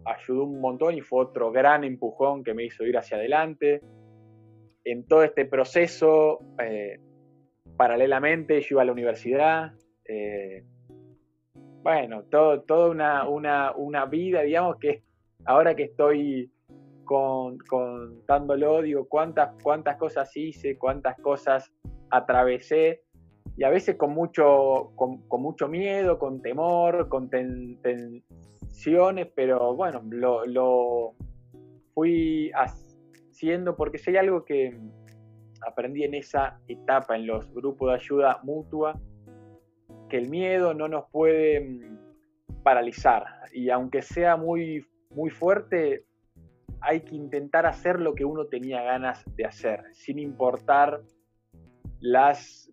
ayudó 0.04 0.44
un 0.44 0.60
montón 0.60 0.94
y 0.94 1.00
fue 1.00 1.22
otro 1.22 1.50
gran 1.50 1.84
empujón 1.84 2.44
que 2.44 2.54
me 2.54 2.64
hizo 2.64 2.84
ir 2.84 2.96
hacia 2.96 3.16
adelante. 3.16 3.82
En 4.84 5.06
todo 5.06 5.22
este 5.22 5.46
proceso, 5.46 6.40
eh, 6.62 7.00
paralelamente 7.76 8.60
yo 8.60 8.66
iba 8.72 8.82
a 8.82 8.84
la 8.84 8.92
universidad. 8.92 9.72
Eh, 10.04 10.64
bueno, 11.82 12.24
todo, 12.24 12.62
toda 12.62 12.90
una, 12.90 13.28
una, 13.28 13.72
una 13.72 14.06
vida, 14.06 14.42
digamos, 14.42 14.76
que 14.78 15.02
ahora 15.44 15.74
que 15.74 15.84
estoy 15.84 16.50
con, 17.04 17.58
contándolo, 17.58 18.82
digo, 18.82 19.06
cuántas, 19.08 19.54
cuántas 19.62 19.96
cosas 19.96 20.34
hice, 20.36 20.78
cuántas 20.78 21.18
cosas 21.20 21.72
atravesé, 22.16 23.02
y 23.56 23.64
a 23.64 23.70
veces 23.70 23.96
con 23.96 24.12
mucho, 24.12 24.92
con, 24.96 25.22
mucho 25.40 25.68
miedo, 25.68 26.18
con 26.18 26.42
temor, 26.42 27.08
con 27.08 27.30
tensiones, 27.30 29.28
pero 29.34 29.74
bueno, 29.74 30.02
lo, 30.10 31.14
fui 31.94 32.50
haciendo 32.54 33.76
porque 33.76 33.98
si 33.98 34.10
hay 34.10 34.16
algo 34.16 34.44
que 34.44 34.76
aprendí 35.66 36.02
en 36.02 36.14
esa 36.14 36.58
etapa, 36.66 37.14
en 37.14 37.26
los 37.26 37.52
grupos 37.54 37.90
de 37.90 37.94
ayuda 37.94 38.40
mutua, 38.42 38.98
que 40.08 40.18
el 40.18 40.28
miedo 40.28 40.74
no 40.74 40.88
nos 40.88 41.04
puede 41.10 41.60
mm, 41.60 42.62
paralizar, 42.62 43.24
y 43.52 43.70
aunque 43.70 44.02
sea 44.02 44.36
muy, 44.36 44.84
muy 45.10 45.30
fuerte, 45.30 46.04
hay 46.80 47.00
que 47.00 47.14
intentar 47.14 47.66
hacer 47.66 48.00
lo 48.00 48.14
que 48.14 48.24
uno 48.24 48.46
tenía 48.46 48.82
ganas 48.82 49.24
de 49.36 49.44
hacer, 49.46 49.84
sin 49.92 50.18
importar 50.18 51.00
las 52.04 52.70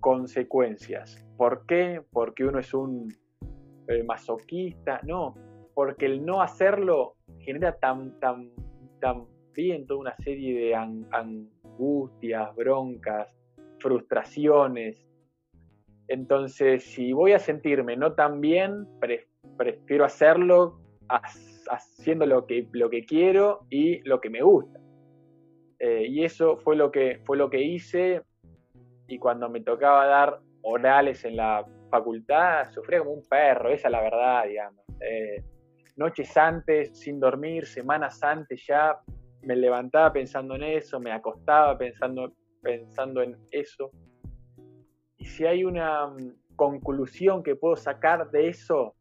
consecuencias. 0.00 1.26
¿Por 1.38 1.64
qué? 1.64 2.02
Porque 2.12 2.44
uno 2.44 2.58
es 2.58 2.74
un 2.74 3.08
eh, 3.88 4.02
masoquista, 4.02 5.00
no, 5.04 5.34
porque 5.72 6.04
el 6.04 6.26
no 6.26 6.42
hacerlo 6.42 7.16
genera 7.38 7.74
tan, 7.78 8.20
tan, 8.20 8.50
también 9.00 9.86
toda 9.86 10.00
una 10.00 10.14
serie 10.16 10.60
de 10.60 10.74
angustias, 10.74 12.54
broncas, 12.54 13.34
frustraciones. 13.78 15.02
Entonces, 16.08 16.84
si 16.84 17.14
voy 17.14 17.32
a 17.32 17.38
sentirme 17.38 17.96
no 17.96 18.12
tan 18.12 18.42
bien, 18.42 18.86
prefiero 19.56 20.04
hacerlo 20.04 20.82
haciendo 21.70 22.26
lo 22.26 22.44
que, 22.44 22.68
lo 22.72 22.90
que 22.90 23.06
quiero 23.06 23.60
y 23.70 24.06
lo 24.06 24.20
que 24.20 24.28
me 24.28 24.42
gusta. 24.42 24.78
Eh, 25.78 26.06
y 26.08 26.24
eso 26.24 26.56
fue 26.56 26.76
lo, 26.76 26.90
que, 26.90 27.20
fue 27.24 27.36
lo 27.36 27.48
que 27.48 27.62
hice 27.62 28.22
y 29.06 29.18
cuando 29.18 29.48
me 29.48 29.60
tocaba 29.60 30.06
dar 30.06 30.40
orales 30.62 31.24
en 31.24 31.36
la 31.36 31.64
facultad, 31.90 32.70
sufría 32.70 32.98
como 32.98 33.12
un 33.12 33.22
perro, 33.26 33.70
esa 33.70 33.88
es 33.88 33.92
la 33.92 34.00
verdad, 34.02 34.44
digamos. 34.46 34.84
Eh, 35.00 35.42
noches 35.96 36.36
antes, 36.36 36.98
sin 36.98 37.18
dormir, 37.18 37.66
semanas 37.66 38.22
antes 38.22 38.66
ya, 38.66 38.98
me 39.42 39.56
levantaba 39.56 40.12
pensando 40.12 40.56
en 40.56 40.64
eso, 40.64 41.00
me 41.00 41.12
acostaba 41.12 41.78
pensando, 41.78 42.32
pensando 42.62 43.22
en 43.22 43.36
eso. 43.50 43.90
Y 45.16 45.26
si 45.26 45.46
hay 45.46 45.64
una 45.64 46.06
mm, 46.08 46.56
conclusión 46.56 47.42
que 47.42 47.56
puedo 47.56 47.76
sacar 47.76 48.30
de 48.30 48.48
eso, 48.48 48.94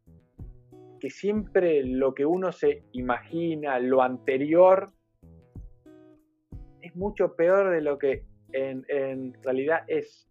que 1.00 1.10
siempre 1.10 1.84
lo 1.84 2.13
que 2.13 2.26
uno 2.26 2.52
se 2.52 2.84
imagina, 2.94 3.80
lo 3.80 4.02
anterior, 4.02 4.92
mucho 6.97 7.36
peor 7.36 7.71
de 7.71 7.81
lo 7.81 7.97
que 7.97 8.25
en, 8.51 9.33
realidad 9.43 9.83
es. 9.88 10.27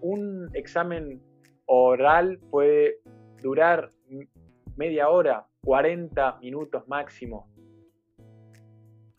Un 0.00 0.50
examen 0.54 1.22
oral 1.66 2.38
puede 2.50 2.98
durar 3.42 3.90
media 4.76 5.08
hora, 5.08 5.46
40 5.64 6.38
minutos 6.40 6.86
máximo. 6.86 7.48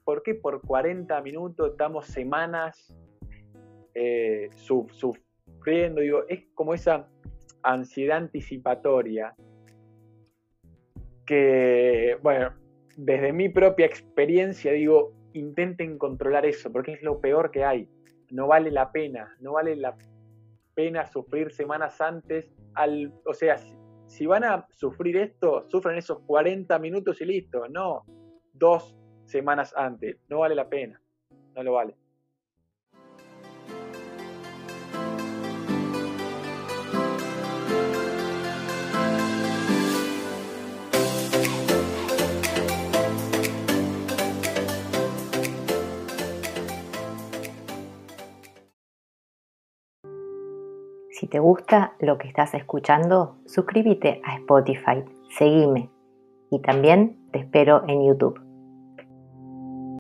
¿Por 0.04 0.24
qué 0.24 0.36
por 0.36 0.62
40 0.62 1.20
minutos 1.22 1.72
estamos 1.72 2.08
semanas 2.08 2.96
eh, 3.94 4.50
sufriendo? 4.54 6.02
Digo, 6.02 6.24
es 6.30 6.46
como 6.54 6.74
esa 6.74 7.10
ansiedad 7.64 8.18
anticipatoria 8.18 9.36
que, 11.26 12.18
bueno, 12.24 12.54
desde 12.96 13.34
mi 13.34 13.50
propia 13.50 13.86
experiencia 13.86 14.72
digo, 14.72 15.17
intenten 15.34 15.98
controlar 15.98 16.46
eso, 16.46 16.72
porque 16.72 16.94
es 16.94 17.02
lo 17.02 17.20
peor 17.20 17.52
que 17.52 17.64
hay. 17.64 17.90
No 18.32 18.48
vale 18.48 18.72
la 18.72 18.92
pena, 18.92 19.36
no 19.40 19.54
vale 19.54 19.76
la 19.76 19.96
pena 20.74 21.06
sufrir 21.06 21.52
semanas 21.52 22.00
antes. 22.02 22.52
Al, 22.74 23.14
o 23.26 23.34
sea, 23.34 23.58
si, 24.08 24.26
van 24.26 24.44
a 24.44 24.68
sufrir 24.70 25.18
esto, 25.18 25.68
sufren 25.70 25.98
esos 25.98 26.20
40 26.20 26.78
minutos 26.80 27.22
y 27.22 27.26
listo. 27.26 27.68
No, 27.70 28.04
dos 28.54 28.96
semanas 29.26 29.74
antes. 29.76 30.18
No 30.30 30.40
vale 30.40 30.56
la 30.56 30.70
pena, 30.70 31.02
no 31.56 31.64
lo 31.64 31.74
vale. 31.74 31.96
Si 51.20 51.26
te 51.26 51.40
gusta 51.40 51.94
lo 52.00 52.20
que 52.20 52.28
estás 52.28 52.54
escuchando, 52.54 53.38
suscríbete 53.48 54.22
a 54.24 54.36
Spotify, 54.36 55.04
seguime 55.36 55.90
y 56.52 56.62
también 56.62 57.18
te 57.32 57.40
espero 57.40 57.82
en 57.88 58.06
YouTube. 58.06 58.47